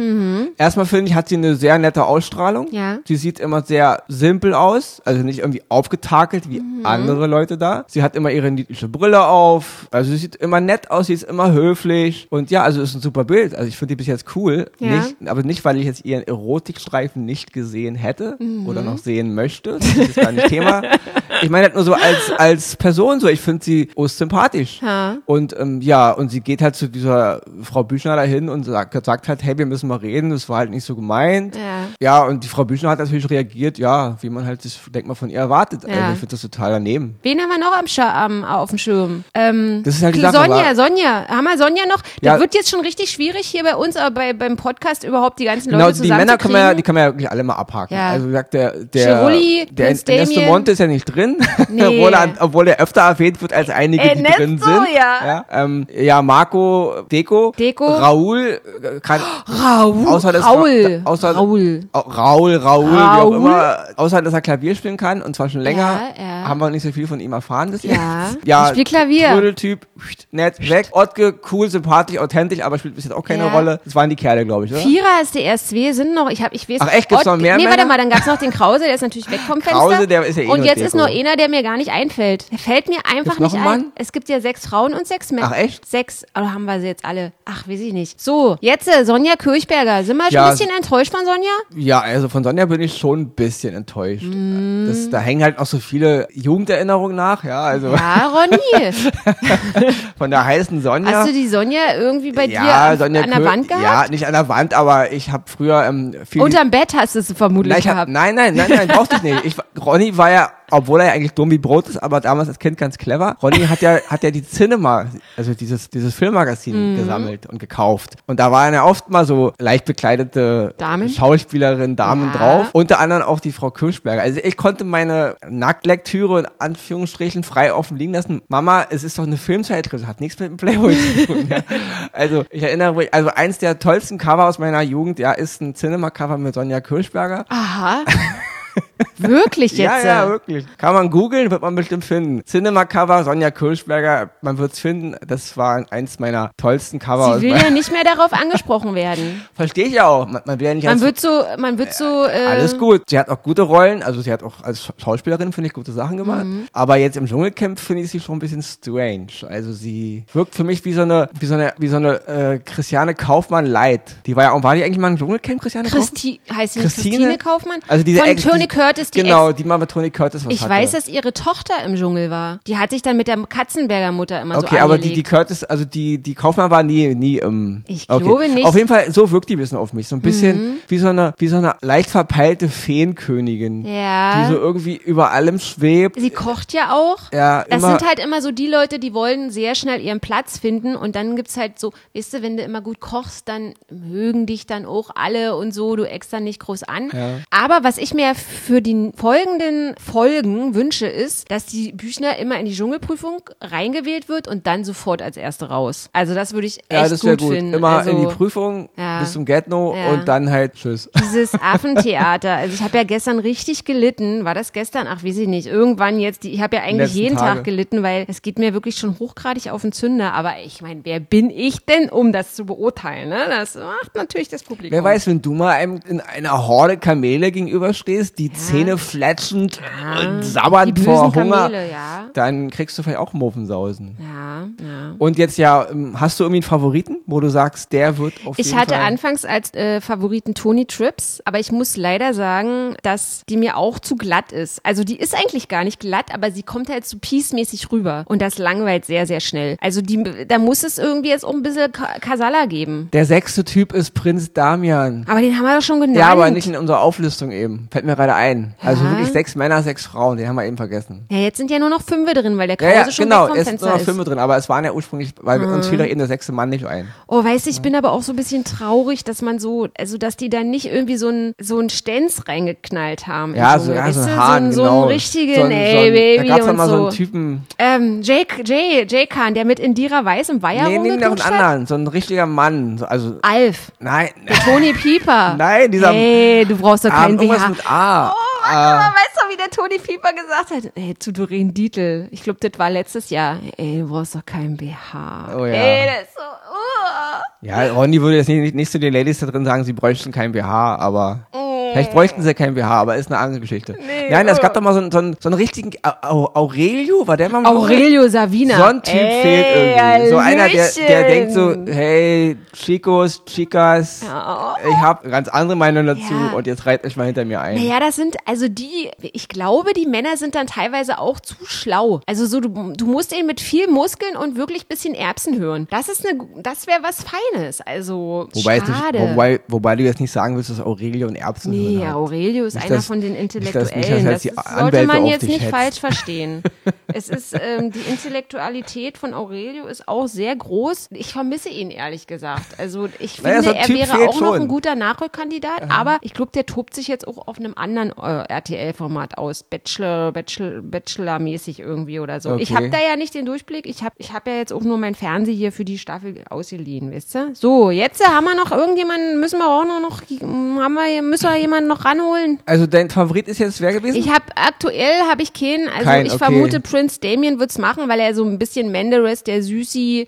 Erstmal 0.58 0.86
finde 0.86 1.10
ich, 1.10 1.14
hat 1.14 1.28
sie 1.28 1.36
eine 1.36 1.56
sehr 1.56 1.78
nette 1.78 2.04
Ausstrahlung. 2.04 2.68
Ja. 2.70 2.98
Sie 3.06 3.16
sieht 3.16 3.40
immer 3.40 3.62
sehr 3.62 4.02
simpel 4.08 4.54
aus, 4.54 5.02
also 5.04 5.22
nicht 5.22 5.40
irgendwie 5.40 5.62
aufgetakelt 5.68 6.48
wie 6.48 6.62
andere 6.82 7.26
Leute 7.26 7.58
da. 7.58 7.84
Sie 7.88 8.02
hat 8.02 8.16
immer 8.16 8.30
ihre 8.30 8.50
niedliche 8.50 8.88
Brille 8.88 9.26
auf, 9.26 9.88
also 9.90 10.10
sie 10.10 10.16
sieht 10.16 10.36
immer 10.36 10.60
nett 10.60 10.90
aus, 10.90 11.06
sie 11.06 11.14
ist 11.14 11.24
immer 11.24 11.52
höflich 11.52 12.26
und 12.30 12.50
ja, 12.50 12.62
also 12.62 12.82
ist 12.82 12.94
ein 12.94 13.00
super 13.00 13.24
Bild. 13.24 13.54
Also 13.54 13.68
ich 13.68 13.76
finde 13.76 13.92
die 13.92 13.96
bis 13.96 14.06
jetzt 14.06 14.36
cool, 14.36 14.53
Ja. 14.78 14.96
nicht, 14.96 15.16
aber 15.26 15.42
nicht, 15.42 15.64
weil 15.64 15.78
ich 15.78 15.84
jetzt 15.84 16.04
ihren 16.04 16.22
Erotikstreifen 16.22 17.24
nicht 17.24 17.52
gesehen 17.52 17.94
hätte 17.94 18.38
oder 18.66 18.82
noch 18.82 18.98
sehen 18.98 19.34
möchte. 19.34 19.78
Das 19.78 19.96
ist 19.96 20.16
gar 20.16 20.32
nicht 20.32 20.48
Thema. 20.48 20.82
Ich 21.42 21.50
meine 21.50 21.64
halt 21.64 21.74
nur 21.74 21.84
so 21.84 21.94
als 21.94 22.30
als 22.38 22.76
Person 22.76 23.20
so. 23.20 23.28
Ich 23.28 23.40
finde 23.40 23.64
sie 23.64 23.90
sympathisch. 23.96 24.80
Ja. 24.82 25.16
Und 25.26 25.54
ähm, 25.58 25.80
ja, 25.80 26.10
und 26.12 26.30
sie 26.30 26.40
geht 26.40 26.62
halt 26.62 26.76
zu 26.76 26.88
dieser 26.88 27.40
Frau 27.62 27.82
Büchner 27.84 28.16
dahin 28.16 28.48
und 28.48 28.64
sagt, 28.64 29.04
sagt 29.04 29.28
halt, 29.28 29.42
hey, 29.42 29.56
wir 29.58 29.66
müssen 29.66 29.88
mal 29.88 29.96
reden, 29.98 30.30
das 30.30 30.48
war 30.48 30.58
halt 30.58 30.70
nicht 30.70 30.84
so 30.84 30.94
gemeint. 30.94 31.56
Ja. 31.56 31.62
Ja, 32.00 32.24
und 32.24 32.44
die 32.44 32.48
Frau 32.48 32.64
Büchner 32.64 32.90
hat 32.90 32.98
natürlich 32.98 33.28
reagiert, 33.30 33.78
ja, 33.78 34.16
wie 34.20 34.30
man 34.30 34.46
halt 34.46 34.64
das, 34.64 34.78
denkt 34.92 35.06
man, 35.08 35.16
von 35.16 35.30
ihr 35.30 35.38
erwartet. 35.38 35.82
Ja. 35.82 35.88
Also 35.88 36.12
ich 36.12 36.18
finde 36.20 36.30
das 36.32 36.42
total 36.42 36.72
daneben. 36.72 37.16
Wen 37.22 37.40
haben 37.40 37.48
wir 37.48 37.58
noch 37.58 37.76
am 37.76 37.86
Scha 37.86 38.24
am, 38.24 38.44
auf 38.44 38.70
dem 38.70 38.78
Schirm? 38.78 39.24
Ähm, 39.34 39.82
Das 39.84 39.96
ist 39.96 40.02
halt 40.02 40.14
die 40.16 40.20
Sache, 40.20 40.36
Sonja? 40.36 40.74
Sonja. 40.74 41.26
Haben 41.28 41.44
wir 41.44 41.58
Sonja 41.58 41.86
noch? 41.86 42.02
Das 42.02 42.10
Ja. 42.22 42.40
wird 42.40 42.54
jetzt 42.54 42.70
schon 42.70 42.80
richtig 42.80 43.10
schwierig 43.10 43.46
hier 43.46 43.62
bei 43.64 43.76
uns, 43.76 43.96
aber 43.96 44.14
bei, 44.14 44.32
beim 44.32 44.56
Podcast 44.56 45.04
überhaupt 45.04 45.38
die 45.38 45.44
ganzen 45.44 45.70
Genau, 45.70 45.86
Leute 45.86 46.02
die 46.02 46.08
Männer 46.08 46.36
können 46.38 46.54
wir, 46.54 46.74
die 46.74 46.82
können 46.82 46.96
wir 46.96 47.02
ja 47.04 47.08
wirklich 47.10 47.30
alle 47.30 47.42
mal 47.42 47.54
abhaken. 47.54 47.94
Ja. 47.96 48.10
Also 48.10 48.26
wie 48.26 48.30
gesagt, 48.30 48.54
der, 48.54 48.72
der, 48.84 49.16
Chirulli, 49.18 49.66
der 49.70 49.84
Prinz 49.86 50.02
Ernesto. 50.06 50.40
Monte 50.42 50.70
ist 50.72 50.78
ja 50.78 50.86
nicht 50.86 51.04
drin, 51.04 51.23
Nee. 51.68 51.82
obwohl, 51.86 52.12
er, 52.14 52.28
obwohl 52.40 52.68
er 52.68 52.80
öfter 52.80 53.02
erwähnt 53.02 53.40
wird 53.42 53.52
als 53.52 53.70
einige, 53.70 54.02
die 54.02 54.08
Ernesto, 54.10 54.36
drin 54.38 54.58
sind. 54.58 54.86
ja. 54.94 55.26
Ja, 55.26 55.44
ähm, 55.50 55.86
ja 55.96 56.22
Marco 56.22 57.02
Deco, 57.10 57.52
Deco. 57.58 57.86
Raoul, 57.86 58.60
äh, 58.82 59.00
kann, 59.00 59.20
Raul. 59.48 60.06
Außer 60.06 60.32
das- 60.32 60.44
Raul. 60.44 61.02
außer- 61.04 61.32
Raul. 61.32 61.80
Au- 61.92 62.00
Raul, 62.00 62.56
Raul, 62.56 62.90
wie 62.92 62.96
auch 62.96 63.18
Raul. 63.24 63.36
immer, 63.36 63.76
außer 63.96 64.22
dass 64.22 64.32
er 64.34 64.40
Klavier 64.40 64.74
spielen 64.74 64.96
kann 64.96 65.22
und 65.22 65.34
zwar 65.36 65.48
schon 65.48 65.60
länger, 65.60 66.00
Ja, 66.18 66.22
ja. 66.24 66.48
haben 66.48 66.60
wir 66.60 66.70
nicht 66.70 66.82
so 66.82 66.92
viel 66.92 67.06
von 67.06 67.20
ihm 67.20 67.32
erfahren 67.32 67.70
bis 67.70 67.82
Ja. 67.82 67.92
jetzt. 68.30 68.38
Ja, 68.46 68.64
Ich 68.66 68.70
spiel 68.70 68.84
Klavier. 68.84 69.28
Trödeltyp, 69.30 69.86
nett, 70.30 70.58
weg, 70.68 70.88
Ottke, 70.92 71.34
cool, 71.52 71.68
sympathisch, 71.70 72.18
authentisch, 72.18 72.60
aber 72.62 72.78
spielt 72.78 72.94
bis 72.94 73.04
jetzt 73.04 73.12
auch 73.14 73.22
keine. 73.24 73.44
Rolle. 73.44 73.78
Das 73.84 73.94
waren 73.94 74.08
die 74.08 74.16
Kerle, 74.16 74.44
glaube 74.46 74.64
ich, 74.64 74.72
oder? 74.72 74.80
Vierer 74.80 75.20
ist 75.22 75.34
der 75.34 75.42
erst, 75.42 75.68
zwei 75.68 75.92
sind 75.92 76.14
noch, 76.14 76.30
ich 76.30 76.42
hab, 76.42 76.52
ich 76.54 76.68
weiß. 76.68 76.78
Ach 76.80 76.92
echt, 76.92 77.08
gibt's 77.08 77.24
noch 77.26 77.34
Ott- 77.34 77.40
mehr 77.42 77.56
Nee, 77.56 77.64
warte 77.64 77.76
Männer? 77.78 77.88
mal, 77.88 77.98
dann 77.98 78.08
gab's 78.10 78.26
noch 78.26 78.38
den 78.38 78.50
Krause, 78.50 78.80
der 78.84 78.94
ist 78.94 79.02
natürlich 79.02 79.30
weg 79.30 79.40
vom 79.46 79.60
Fenster. 79.60 79.78
Krause, 79.86 80.06
der 80.08 80.24
ist 80.24 80.36
ja 80.36 80.44
eh 80.44 80.46
Und 80.46 80.58
nur 80.58 80.66
jetzt 80.66 80.80
ist 80.80 80.94
Deko. 80.94 81.03
Noch 81.08 81.14
einer, 81.18 81.36
der 81.36 81.48
mir 81.48 81.62
gar 81.62 81.76
nicht 81.76 81.90
einfällt. 81.90 82.50
Der 82.52 82.58
fällt 82.58 82.88
mir 82.88 82.98
einfach 83.10 83.38
nicht 83.38 83.54
ein 83.54 83.66
ein. 83.66 83.84
Es 83.96 84.12
gibt 84.12 84.28
ja 84.28 84.40
sechs 84.40 84.66
Frauen 84.66 84.94
und 84.94 85.06
sechs 85.06 85.30
Männer. 85.32 85.50
Ach, 85.52 85.56
echt? 85.58 85.86
Sechs, 85.88 86.24
oder 86.36 86.52
haben 86.52 86.64
wir 86.64 86.80
sie 86.80 86.86
jetzt 86.86 87.04
alle? 87.04 87.32
Ach, 87.44 87.66
weiß 87.68 87.80
ich 87.80 87.92
nicht. 87.92 88.20
So, 88.20 88.56
jetzt 88.60 88.88
äh, 88.88 89.04
Sonja 89.04 89.36
Kirchberger. 89.36 90.04
Sind 90.04 90.16
wir 90.16 90.24
schon 90.24 90.32
Ja, 90.32 90.46
ein 90.46 90.50
bisschen 90.52 90.70
enttäuscht 90.76 91.12
von 91.12 91.24
Sonja? 91.24 91.50
Ja, 91.76 92.00
also 92.00 92.28
von 92.28 92.42
Sonja 92.44 92.66
bin 92.66 92.80
ich 92.80 92.96
schon 92.96 93.20
ein 93.22 93.28
bisschen 93.30 93.74
enttäuscht. 93.74 94.24
Mm. 94.24 94.86
Das, 94.88 95.10
da 95.10 95.18
hängen 95.18 95.42
halt 95.42 95.58
auch 95.58 95.66
so 95.66 95.78
viele 95.78 96.28
Jugenderinnerungen 96.32 97.16
nach, 97.16 97.44
ja, 97.44 97.62
also 97.62 97.88
Ja, 97.94 98.32
Ronny. 98.34 98.92
von 100.18 100.30
der 100.30 100.44
heißen 100.44 100.82
Sonja. 100.82 101.18
Hast 101.20 101.28
du 101.28 101.32
die 101.32 101.48
Sonja 101.48 101.94
irgendwie 101.96 102.32
bei 102.32 102.46
ja, 102.46 102.90
dir 102.92 102.98
Sonja 102.98 103.22
an 103.22 103.30
der 103.30 103.40
Kö- 103.40 103.44
Wand 103.44 103.68
gehabt? 103.68 103.82
Ja, 103.84 104.06
nicht 104.08 104.26
an 104.26 104.32
der 104.32 104.48
Wand, 104.48 104.74
aber 104.74 105.12
ich 105.12 105.30
habe 105.30 105.44
früher 105.46 105.84
ähm, 105.84 106.14
viel 106.28 106.42
Unterm 106.42 106.70
Bett 106.70 106.94
hast 106.94 107.14
du 107.14 107.22
sie 107.22 107.34
vermutlich 107.34 107.70
Nein, 107.72 107.80
ich 107.80 107.88
hab, 107.88 107.94
gehabt. 107.94 108.10
nein, 108.10 108.34
nein, 108.34 108.54
nein, 108.54 108.70
nein, 108.70 108.88
brauchst 108.88 109.12
du 109.12 109.16
nicht. 109.22 109.44
Ich, 109.44 109.56
Ronny 109.80 110.16
war 110.16 110.30
ja, 110.30 110.50
obwohl 110.70 111.00
er 111.00 111.06
ja 111.08 111.12
eigentlich 111.12 111.32
dumm 111.32 111.50
wie 111.50 111.58
Brot 111.58 111.88
ist, 111.88 111.98
aber 112.02 112.20
damals 112.20 112.48
als 112.48 112.58
Kind 112.58 112.78
ganz 112.78 112.98
clever. 112.98 113.36
Ronny 113.42 113.66
hat 113.66 113.80
ja, 113.82 113.98
hat 114.08 114.22
ja 114.22 114.30
die 114.30 114.42
Cinema, 114.46 115.06
also 115.36 115.54
dieses, 115.54 115.90
dieses 115.90 116.14
Filmmagazin 116.14 116.92
Mhm. 116.92 116.96
gesammelt 116.96 117.46
und 117.46 117.58
gekauft. 117.58 118.16
Und 118.26 118.40
da 118.40 118.50
waren 118.50 118.74
ja 118.74 118.84
oft 118.84 119.10
mal 119.10 119.24
so 119.26 119.52
leicht 119.58 119.84
bekleidete 119.84 120.74
Damen? 120.78 121.08
Schauspielerinnen, 121.08 121.96
Damen 121.96 122.30
Ja. 122.32 122.38
drauf. 122.38 122.66
Unter 122.72 122.98
anderem 123.00 123.22
auch 123.22 123.40
die 123.40 123.52
Frau 123.52 123.70
Kirschberger. 123.70 124.22
Also 124.22 124.40
ich 124.42 124.56
konnte 124.56 124.84
meine 124.84 125.36
Nacktlektüre 125.48 126.40
in 126.40 126.46
Anführungsstrichen 126.58 127.44
frei 127.44 127.72
offen 127.74 127.96
liegen 127.96 128.12
lassen. 128.12 128.42
Mama, 128.48 128.86
es 128.90 129.04
ist 129.04 129.18
doch 129.18 129.24
eine 129.26 129.36
Filmzeitschrift, 129.36 130.06
hat 130.06 130.20
nichts 130.20 130.40
mit 130.40 130.50
dem 130.50 130.56
Playboy 130.56 130.96
zu 130.96 131.26
tun. 131.26 131.46
Ja. 131.48 131.58
Also 132.12 132.44
ich 132.50 132.62
erinnere 132.62 132.94
mich, 132.94 133.12
also 133.12 133.28
eins 133.30 133.58
der 133.58 133.78
tollsten 133.78 134.18
Cover 134.18 134.46
aus 134.48 134.58
meiner 134.58 134.80
Jugend, 134.82 135.18
ja, 135.18 135.32
ist 135.32 135.60
ein 135.60 135.74
Cinema-Cover 135.74 136.38
mit 136.38 136.54
Sonja 136.54 136.80
Kirschberger. 136.80 137.44
Aha. 137.48 138.04
Wirklich 139.18 139.72
jetzt? 139.72 140.04
Ja, 140.04 140.24
ja, 140.24 140.28
wirklich. 140.28 140.64
Kann 140.78 140.94
man 140.94 141.10
googeln, 141.10 141.50
wird 141.50 141.62
man 141.62 141.74
bestimmt 141.74 142.04
finden. 142.04 142.44
Cinema 142.44 142.84
Cover, 142.84 143.22
Sonja 143.24 143.50
Kirschberger, 143.50 144.30
man 144.42 144.58
wird's 144.58 144.80
finden. 144.80 145.14
Das 145.26 145.56
war 145.56 145.84
eins 145.90 146.18
meiner 146.18 146.50
tollsten 146.56 146.98
Cover. 146.98 147.38
Sie 147.38 147.46
will 147.46 147.56
ja 147.56 147.70
nicht 147.70 147.92
mehr 147.92 148.04
darauf 148.04 148.32
angesprochen 148.32 148.94
werden. 148.94 149.42
Verstehe 149.54 149.86
ich 149.86 150.00
auch. 150.00 150.26
Man, 150.26 150.42
man 150.44 150.60
will 150.60 150.66
ja 150.66 150.74
nicht 150.74 150.84
Man 150.84 151.00
wird 151.00 151.20
so, 151.20 151.44
man 151.58 151.78
wird 151.78 151.94
so, 151.94 152.24
äh, 152.26 152.46
alles 152.46 152.76
gut. 152.78 153.02
Sie 153.08 153.18
hat 153.18 153.28
auch 153.28 153.42
gute 153.42 153.62
Rollen, 153.62 154.02
also 154.02 154.20
sie 154.20 154.32
hat 154.32 154.42
auch 154.42 154.62
als 154.62 154.92
Schauspielerin, 154.98 155.52
finde 155.52 155.68
ich, 155.68 155.72
gute 155.74 155.92
Sachen 155.92 156.16
gemacht. 156.16 156.44
Mhm. 156.44 156.66
Aber 156.72 156.96
jetzt 156.96 157.16
im 157.16 157.26
Dschungelcamp 157.26 157.78
finde 157.78 158.02
ich 158.02 158.10
sie 158.10 158.20
schon 158.20 158.36
ein 158.36 158.40
bisschen 158.40 158.62
strange. 158.62 159.28
Also 159.48 159.72
sie 159.72 160.24
wirkt 160.32 160.54
für 160.54 160.64
mich 160.64 160.84
wie 160.84 160.92
so 160.92 161.02
eine, 161.02 161.28
wie 161.38 161.46
so 161.46 161.54
eine, 161.54 161.72
wie 161.78 161.88
so 161.88 161.96
eine 161.96 162.26
äh, 162.26 162.58
Christiane 162.58 163.14
Kaufmann 163.14 163.66
Light. 163.66 164.16
Die 164.26 164.34
war 164.36 164.44
ja 164.44 164.52
auch, 164.52 164.62
war 164.62 164.74
die 164.74 164.82
eigentlich 164.82 164.98
mal 164.98 165.08
im 165.08 165.16
Dschungelcamp, 165.18 165.60
Christiane 165.60 165.88
Kaufmann? 165.88 166.08
Christi, 166.08 166.40
heißt 166.52 166.74
sie 166.74 166.80
Christine? 166.80 167.16
Christine 167.16 167.38
Kaufmann? 167.38 167.80
Also 167.88 168.04
diese 168.04 168.18
Von 168.20 168.28
Ex- 168.28 168.42
Tony 168.66 168.84
Curtis, 168.84 169.10
die 169.10 169.22
Genau, 169.22 169.50
Ex. 169.50 169.62
die 169.62 169.86
Tony 169.86 170.10
Curtis 170.10 170.44
was 170.44 170.52
Ich 170.52 170.60
hatte. 170.62 170.70
weiß, 170.70 170.92
dass 170.92 171.08
ihre 171.08 171.32
Tochter 171.32 171.74
im 171.84 171.96
Dschungel 171.96 172.30
war. 172.30 172.60
Die 172.66 172.78
hat 172.78 172.90
sich 172.90 173.02
dann 173.02 173.16
mit 173.16 173.28
der 173.28 173.36
Katzenberger 173.46 174.12
Mutter 174.12 174.40
immer 174.40 174.58
Okay, 174.58 174.76
so 174.76 174.82
aber 174.82 174.98
die, 174.98 175.12
die 175.12 175.22
Curtis, 175.22 175.64
also 175.64 175.84
die, 175.84 176.18
die 176.18 176.34
Kaufmann 176.34 176.70
war 176.70 176.82
nie, 176.82 177.14
nie 177.14 177.38
im. 177.38 177.84
Ich 177.86 178.08
okay. 178.08 178.24
glaube 178.24 178.48
nicht. 178.48 178.58
Mhm. 178.58 178.64
Auf 178.66 178.76
jeden 178.76 178.88
Fall, 178.88 179.12
so 179.12 179.30
wirkt 179.30 179.48
die 179.48 179.56
ein 179.56 179.58
bisschen 179.58 179.78
auf 179.78 179.92
mich. 179.92 180.08
So 180.08 180.16
ein 180.16 180.20
bisschen 180.22 180.78
wie 180.88 180.98
so 180.98 181.08
eine, 181.08 181.34
wie 181.38 181.48
so 181.48 181.56
eine 181.56 181.76
leicht 181.80 182.10
verpeilte 182.10 182.68
Feenkönigin. 182.68 183.84
Ja. 183.84 184.42
Die 184.48 184.52
so 184.52 184.58
irgendwie 184.58 184.96
über 184.96 185.30
allem 185.32 185.58
schwebt. 185.58 186.18
Sie 186.20 186.30
kocht 186.30 186.72
ja 186.72 186.92
auch. 186.92 187.32
Ja, 187.32 187.64
Das 187.68 187.82
sind 187.82 188.06
halt 188.06 188.18
immer 188.18 188.40
so 188.42 188.50
die 188.50 188.66
Leute, 188.66 188.98
die 188.98 189.14
wollen 189.14 189.50
sehr 189.50 189.74
schnell 189.74 190.00
ihren 190.00 190.20
Platz 190.20 190.58
finden 190.58 190.96
und 190.96 191.16
dann 191.16 191.36
gibt's 191.36 191.56
halt 191.56 191.78
so, 191.78 191.92
weißt 192.14 192.34
du, 192.34 192.42
wenn 192.42 192.56
du 192.56 192.62
immer 192.62 192.80
gut 192.80 193.00
kochst, 193.00 193.48
dann 193.48 193.74
mögen 193.90 194.46
dich 194.46 194.66
dann 194.66 194.86
auch 194.86 195.10
alle 195.14 195.56
und 195.56 195.72
so, 195.72 195.96
du 195.96 196.04
eckst 196.04 196.32
dann 196.32 196.44
nicht 196.44 196.60
groß 196.60 196.84
an. 196.84 197.10
Ja. 197.12 197.38
Aber 197.50 197.84
was 197.84 197.98
ich 197.98 198.14
mir 198.14 198.34
für 198.58 198.80
die 198.82 199.10
folgenden 199.16 199.94
Folgen 199.98 200.74
wünsche, 200.74 201.06
ist, 201.06 201.50
dass 201.50 201.66
die 201.66 201.92
Büchner 201.92 202.36
immer 202.38 202.58
in 202.58 202.66
die 202.66 202.74
Dschungelprüfung 202.74 203.42
reingewählt 203.60 204.28
wird 204.28 204.48
und 204.48 204.66
dann 204.66 204.84
sofort 204.84 205.22
als 205.22 205.36
Erste 205.36 205.68
raus. 205.68 206.08
Also 206.12 206.34
das 206.34 206.52
würde 206.52 206.66
ich 206.66 206.78
echt 206.88 206.92
ja, 207.02 207.08
das 207.08 207.20
gut, 207.20 207.38
gut. 207.40 207.52
finden. 207.54 207.74
Immer 207.74 207.98
also, 207.98 208.10
in 208.10 208.20
die 208.20 208.34
Prüfung 208.34 208.88
Ja. 208.96 209.20
bis 209.20 209.32
zum 209.32 209.44
Get-No 209.44 209.94
Ja. 209.96 210.10
und 210.10 210.26
dann 210.28 210.50
halt 210.50 210.74
Tschüss. 210.74 211.10
dieses 211.16 211.54
Affentheater. 211.54 212.52
Also 212.56 212.74
ich 212.74 212.82
habe 212.82 212.96
ja 212.96 213.04
gestern 213.04 213.38
richtig 213.38 213.84
gelitten. 213.84 214.44
War 214.44 214.54
das 214.54 214.72
gestern? 214.72 215.06
Ach, 215.08 215.24
weiß 215.24 215.36
ich 215.38 215.48
nicht. 215.48 215.66
Irgendwann 215.66 216.18
jetzt. 216.20 216.44
Die, 216.44 216.52
ich 216.52 216.60
habe 216.60 216.76
ja 216.76 216.82
eigentlich 216.82 217.14
jeden 217.14 217.36
Tage. 217.36 217.56
Tag 217.56 217.64
gelitten, 217.64 218.02
weil 218.02 218.24
es 218.28 218.42
geht 218.42 218.58
mir 218.58 218.72
wirklich 218.74 218.96
schon 218.96 219.18
hochgradig 219.18 219.70
auf 219.70 219.82
den 219.82 219.92
Zünder. 219.92 220.32
Aber 220.32 220.54
ich 220.64 220.80
meine, 220.82 221.00
wer 221.04 221.20
bin 221.20 221.50
ich 221.50 221.84
denn, 221.84 222.08
um 222.08 222.32
das 222.32 222.54
zu 222.54 222.64
beurteilen? 222.66 223.28
Ne? 223.28 223.38
Das 223.48 223.74
macht 223.74 224.14
natürlich 224.14 224.48
das 224.48 224.62
Publikum. 224.62 224.92
Wer 224.96 225.04
weiß, 225.04 225.26
wenn 225.26 225.42
du 225.42 225.52
mal 225.54 225.70
einem, 225.72 226.00
in 226.08 226.20
einer 226.20 226.66
Horde 226.66 226.96
Kamele 226.96 227.50
gegenüberstehst, 227.52 228.38
die 228.38 228.43
Zähne 228.52 228.98
fletschend 228.98 229.80
und 230.20 230.40
Die 230.40 230.46
sabbernd 230.46 230.94
bösen 230.94 231.04
vor 231.04 231.34
Hunger, 231.34 231.56
Kamele, 231.62 231.90
ja. 231.90 232.26
dann 232.34 232.70
kriegst 232.70 232.96
du 232.98 233.02
vielleicht 233.02 233.18
auch 233.18 233.32
Muffensausen. 233.32 234.16
Ja, 234.18 234.62
ja. 234.84 235.14
Und 235.18 235.38
jetzt 235.38 235.58
ja, 235.58 235.86
ähm, 235.90 236.20
hast 236.20 236.38
du 236.40 236.44
irgendwie 236.44 236.58
einen 236.58 236.62
Favoriten, 236.62 237.18
wo 237.26 237.40
du 237.40 237.48
sagst, 237.50 237.92
der 237.92 238.18
wird 238.18 238.34
auf 238.44 238.58
Ich 238.58 238.66
jeden 238.66 238.78
hatte 238.78 238.94
Fall 238.94 239.04
anfangs 239.04 239.44
als 239.44 239.72
äh, 239.74 240.00
Favoriten 240.00 240.54
Tony 240.54 240.86
Trips, 240.86 241.40
aber 241.44 241.58
ich 241.58 241.72
muss 241.72 241.96
leider 241.96 242.34
sagen, 242.34 242.94
dass 243.02 243.42
die 243.48 243.56
mir 243.56 243.76
auch 243.76 243.98
zu 243.98 244.16
glatt 244.16 244.52
ist. 244.52 244.80
Also 244.84 245.04
die 245.04 245.16
ist 245.16 245.34
eigentlich 245.34 245.68
gar 245.68 245.84
nicht 245.84 246.00
glatt, 246.00 246.26
aber 246.34 246.50
sie 246.50 246.62
kommt 246.62 246.88
halt 246.88 247.06
so 247.06 247.18
peacemäßig 247.20 247.90
rüber 247.92 248.24
und 248.26 248.42
das 248.42 248.58
langweilt 248.58 249.04
sehr, 249.04 249.26
sehr 249.26 249.40
schnell. 249.40 249.76
Also 249.80 250.02
die, 250.02 250.22
da 250.48 250.58
muss 250.58 250.82
es 250.84 250.98
irgendwie 250.98 251.28
jetzt 251.30 251.44
auch 251.44 251.52
ein 251.54 251.62
bisschen 251.62 251.92
Ka- 251.92 252.18
Kasala 252.20 252.66
geben. 252.66 253.08
Der 253.12 253.24
sechste 253.26 253.64
Typ 253.64 253.92
ist 253.92 254.12
Prinz 254.14 254.52
Damian. 254.52 255.24
Aber 255.28 255.40
den 255.40 255.56
haben 255.56 255.64
wir 255.64 255.76
doch 255.76 255.82
schon 255.82 256.00
genannt. 256.00 256.18
Ja, 256.18 256.28
aber 256.28 256.50
nicht 256.50 256.66
in 256.66 256.76
unserer 256.76 257.00
Auflistung 257.00 257.50
eben. 257.50 257.88
Fällt 257.90 258.04
mir 258.04 258.16
gerade 258.16 258.33
ein. 258.34 258.74
Also 258.82 259.04
Ja. 259.04 259.10
wirklich 259.10 259.32
sechs 259.32 259.54
Männer, 259.54 259.82
sechs 259.82 260.06
Frauen, 260.06 260.36
den 260.36 260.48
haben 260.48 260.56
wir 260.56 260.64
eben 260.64 260.76
vergessen. 260.76 261.26
Ja, 261.30 261.38
jetzt 261.38 261.56
sind 261.58 261.70
ja 261.70 261.78
nur 261.78 261.90
noch 261.90 262.02
fünf 262.02 262.30
drin, 262.32 262.58
weil 262.58 262.68
der 262.68 262.76
Ja, 262.80 262.88
Krause 262.92 263.06
ja, 263.06 263.10
schon 263.12 263.24
genau, 263.26 263.42
weg 263.44 263.48
vom 263.50 263.58
es 263.58 263.64
sind 263.64 263.68
Fenster 263.78 263.86
nur 263.88 263.96
noch. 263.98 264.04
Filme 264.04 264.24
drin, 264.24 264.38
aber 264.38 264.56
es 264.56 264.68
waren 264.68 264.84
ja 264.84 264.92
ursprünglich, 264.92 265.32
weil 265.40 265.62
uns 265.62 265.86
fiel 265.88 265.98
doch 265.98 266.04
eben 266.06 266.18
der 266.18 266.26
sechste 266.28 266.52
Mann 266.52 266.68
nicht 266.70 266.86
ein. 266.86 267.08
Oh, 267.26 267.42
weißt 267.44 267.66
du, 267.66 267.70
ich 267.70 267.80
bin 267.82 267.94
aber 267.94 268.12
auch 268.12 268.22
so 268.22 268.32
ein 268.32 268.36
bisschen 268.36 268.64
traurig, 268.64 269.24
dass 269.24 269.42
man 269.42 269.58
so, 269.58 269.88
also 269.98 270.18
dass 270.18 270.36
die 270.36 270.48
da 270.50 270.62
nicht 270.64 270.86
irgendwie 270.86 271.16
so 271.16 271.28
ein 271.28 271.52
so 271.60 271.78
ein 271.78 271.90
Stenz 271.90 272.42
reingeknallt 272.48 273.26
haben. 273.26 273.54
Ja, 273.54 273.78
so, 273.78 273.92
ja, 273.92 274.10
so 274.12 274.20
ein? 274.20 274.36
Hahn, 274.36 274.72
so, 274.72 274.82
genau. 274.82 274.94
so 274.94 275.00
einen 275.02 275.08
richtigen, 275.12 275.54
so 275.54 275.62
ein, 275.62 275.70
ey, 275.70 276.10
Baby 276.10 276.48
Da 276.48 276.54
gab's 276.56 276.60
und 276.62 276.66
dann 276.68 276.76
mal 276.76 276.88
so. 276.88 276.94
einen 277.06 277.10
Typen, 277.10 277.66
ähm, 277.78 278.20
Jake, 278.22 278.62
Jay, 278.64 279.06
Jay 279.08 279.26
Khan, 279.26 279.54
der 279.54 279.64
mit 279.64 279.78
Indira 279.80 280.24
Weiß 280.24 280.48
im 280.48 280.62
Weiher 280.62 280.88
nee, 280.88 280.98
nee, 280.98 281.16
noch 281.16 281.30
einen 281.32 281.40
anderen, 281.40 281.86
so 281.86 281.94
ein 281.94 282.06
richtiger 282.06 282.46
Mann. 282.46 282.98
So, 282.98 283.04
also, 283.06 283.38
Alf, 283.42 283.92
nein, 284.00 284.30
Tony 284.64 284.92
Pieper. 284.92 285.54
Nein, 285.58 285.90
dieser- 285.90 286.12
Hey, 286.12 286.64
du 286.64 286.76
brauchst 286.76 287.04
doch 287.04 287.10
ah, 287.10 287.22
keinen 287.24 287.36
BH. 287.36 287.68
mit 287.68 287.90
A. 287.90 288.23
Oh, 288.32 288.60
Ah. 288.66 288.94
Aber 288.94 289.14
weißt 289.14 289.36
du, 289.36 289.52
wie 289.52 289.56
der 289.58 289.68
Tony 289.68 289.98
Pieper 289.98 290.32
gesagt 290.32 290.70
hat? 290.70 290.92
Ey, 290.96 291.14
zu 291.18 291.32
Doreen 291.32 291.74
Dietl. 291.74 292.28
Ich 292.30 292.42
glaube, 292.44 292.58
das 292.66 292.78
war 292.78 292.88
letztes 292.88 293.28
Jahr. 293.28 293.58
Ey, 293.76 293.98
du 293.98 294.08
brauchst 294.08 294.34
doch 294.34 294.44
keinen 294.46 294.76
BH. 294.78 295.54
Oh 295.58 295.66
ja. 295.66 295.74
Ey, 295.74 296.06
das 296.06 296.28
ist 296.28 296.34
so, 296.34 296.40
uh. 296.42 297.42
Ja, 297.60 297.92
Ronny 297.92 298.20
würde 298.22 298.36
jetzt 298.38 298.48
nicht, 298.48 298.74
nicht 298.74 298.90
zu 298.90 298.98
den 298.98 299.12
Ladies 299.12 299.40
da 299.40 299.46
drin 299.46 299.64
sagen, 299.66 299.84
sie 299.84 299.92
bräuchten 299.92 300.32
kein 300.32 300.52
BH, 300.52 300.96
aber. 300.96 301.46
Vielleicht 301.94 302.12
bräuchten 302.12 302.42
sie 302.42 302.52
kein 302.54 302.74
BH, 302.74 302.88
aber 302.90 303.16
ist 303.16 303.30
eine 303.30 303.38
andere 303.40 303.60
Geschichte. 303.60 303.92
Nee, 303.98 304.28
Nein, 304.30 304.46
es 304.48 304.58
oh. 304.58 304.62
gab 304.62 304.74
doch 304.74 304.80
mal 304.82 304.92
so, 304.92 305.00
einen- 305.00 305.10
so, 305.10 305.18
einen, 305.18 305.36
so 305.40 305.48
einen 305.48 305.54
richtigen 305.56 305.90
Au- 306.02 306.50
Aurelio, 306.54 307.26
war 307.26 307.36
der 307.36 307.48
mal 307.48 307.64
Aurelio 307.64 308.28
Savina. 308.28 308.76
So 308.76 308.82
ein 308.84 309.02
Typ 309.02 309.14
Ey, 309.14 309.42
fehlt 309.42 309.66
irgendwie. 309.76 310.30
So 310.30 310.36
einer, 310.36 310.68
der, 310.68 310.88
der 310.90 311.16
Hallöchen. 311.16 311.28
denkt 311.28 311.52
so, 311.86 311.92
hey, 311.92 312.56
Chicos, 312.72 313.44
Chicas, 313.46 314.22
Ja. 314.26 314.74
ich 314.88 314.96
habe 314.96 315.28
ganz 315.30 315.48
andere 315.48 315.76
Meinung 315.76 316.06
dazu 316.06 316.20
Ja. 316.30 316.56
und 316.56 316.66
jetzt 316.66 316.84
reiht 316.86 317.04
euch 317.06 317.16
mal 317.16 317.24
hinter 317.26 317.44
mir 317.44 317.60
ein. 317.60 317.76
Naja, 317.76 318.00
das 318.00 318.16
sind, 318.16 318.36
also 318.44 318.68
die, 318.68 319.10
ich 319.20 319.48
glaube, 319.48 319.92
die 319.94 320.06
Männer 320.06 320.36
sind 320.36 320.54
dann 320.54 320.66
teilweise 320.66 321.18
auch 321.18 321.40
zu 321.40 321.54
schlau. 321.64 322.20
Also 322.26 322.46
so, 322.46 322.60
du, 322.60 322.92
du 322.92 323.06
musst 323.06 323.34
ihn 323.36 323.46
mit 323.46 323.60
viel 323.60 323.88
Muskeln 323.88 324.36
und 324.36 324.56
wirklich 324.56 324.86
bisschen 324.88 325.14
Erbsen 325.14 325.58
hören. 325.58 325.86
Das 325.90 326.08
ist 326.08 326.26
eine, 326.26 326.38
das 326.62 326.86
wäre 326.86 326.98
was 327.02 327.18
Feines. 327.22 327.80
Also, 327.80 328.48
Wobei, 328.52 328.78
es 328.78 328.88
nicht, 328.88 328.98
schade. 328.98 329.18
wobei, 329.20 329.60
wobei 329.68 329.96
du 329.96 330.02
jetzt 330.02 330.20
nicht 330.20 330.32
sagen 330.32 330.56
willst, 330.56 330.70
dass 330.70 330.80
Aurelio 330.80 331.28
und 331.28 331.36
Erbsen 331.36 331.70
Nee, 331.70 331.83
Nee, 331.88 332.04
hat. 332.06 332.14
Aurelio 332.14 332.64
ist 332.64 332.74
Nicht, 332.74 332.86
einer 332.86 332.96
dass- 332.96 333.06
von 333.06 333.20
den 333.20 333.32
nicht, 333.32 333.40
Intellektuellen. 333.42 333.88
das 333.90 333.90
Das, 334.24 334.24
jetzt 334.24 334.44
die 334.44 334.48
ist- 334.50 334.78
sollte 334.78 335.06
man 335.06 335.26
jetzt 335.26 335.42
nicht 335.42 335.60
hetzt. 335.62 335.70
falsch 335.70 336.00
verstehen. 336.00 336.62
es 337.12 337.28
ist, 337.28 337.54
ähm, 337.54 337.90
die 337.92 338.00
Intellektualität 338.10 339.18
von 339.18 339.34
Aurelio 339.34 339.86
ist 339.86 340.08
auch 340.08 340.26
sehr 340.26 340.54
groß. 340.56 341.08
Ich 341.12 341.32
vermisse 341.32 341.68
ihn, 341.68 341.90
ehrlich 341.90 342.26
gesagt. 342.26 342.78
Also 342.78 343.08
ich 343.18 343.42
Naja, 343.42 343.56
finde, 343.62 343.70
ein 343.70 343.76
er 343.76 343.86
Typ 343.86 343.96
wäre 343.96 344.28
auch 344.28 344.40
noch 344.40 344.52
schon. 344.54 344.62
ein 344.62 344.68
guter 344.68 344.94
Nachrückkandidat, 344.94 345.90
aber 345.90 346.18
ich 346.22 346.34
glaube, 346.34 346.52
der 346.52 346.66
tobt 346.66 346.94
sich 346.94 347.08
jetzt 347.08 347.26
auch 347.26 347.48
auf 347.48 347.58
einem 347.58 347.74
anderen 347.76 348.10
äh, 348.10 348.44
RTL-Format 348.52 349.38
aus. 349.38 349.62
Bachelor, 349.62 350.32
Bachelor, 350.32 350.82
Bachelor-mäßig 350.82 351.80
irgendwie 351.80 352.20
oder 352.20 352.40
so. 352.40 352.56
Ich 352.56 352.70
Okay. 352.70 352.74
habe 352.76 352.90
da 352.90 352.98
ja 352.98 353.16
nicht 353.16 353.34
den 353.34 353.46
Durchblick. 353.46 353.86
Ich 353.86 354.02
habe 354.02 354.14
ich 354.18 354.32
hab 354.32 354.46
ja 354.46 354.54
jetzt 354.56 354.72
auch 354.72 354.82
nur 354.82 354.98
mein 354.98 355.14
Fernseher 355.14 355.54
hier 355.54 355.72
für 355.72 355.84
die 355.84 355.98
Staffel 355.98 356.42
ausgeliehen, 356.50 357.12
weißt 357.12 357.34
du? 357.34 357.50
So, 357.54 357.90
jetzt 357.90 358.26
haben 358.26 358.44
wir 358.44 358.54
noch 358.54 358.70
irgendjemanden, 358.72 359.40
müssen 359.40 359.58
wir 359.58 359.68
auch 359.68 359.84
noch, 359.84 360.00
noch 360.00 360.20
haben 360.22 360.94
wir, 360.94 361.22
müssen 361.22 361.48
wir 361.48 361.56
jemanden 361.56 361.73
noch 361.80 362.04
ranholen? 362.04 362.58
Also 362.66 362.86
dein 362.86 363.10
Favorit 363.10 363.48
ist 363.48 363.58
jetzt 363.58 363.80
wer 363.80 363.92
gewesen? 363.92 364.16
Ich 364.16 364.28
habe 364.28 364.44
aktuell 364.56 365.20
habe 365.30 365.42
ich 365.42 365.52
keinen, 365.52 365.88
also 365.88 366.04
Keinen, 366.04 366.26
ich 366.26 366.32
okay. 366.32 366.44
vermute 366.44 366.80
Prince 366.80 367.18
Damien 367.20 367.58
wird's 367.58 367.78
machen, 367.78 368.08
weil 368.08 368.20
er 368.20 368.34
so 368.34 368.44
ein 368.44 368.58
bisschen 368.58 368.90
Menderes, 368.92 369.42
der 369.44 369.62
Süßi. 369.62 370.26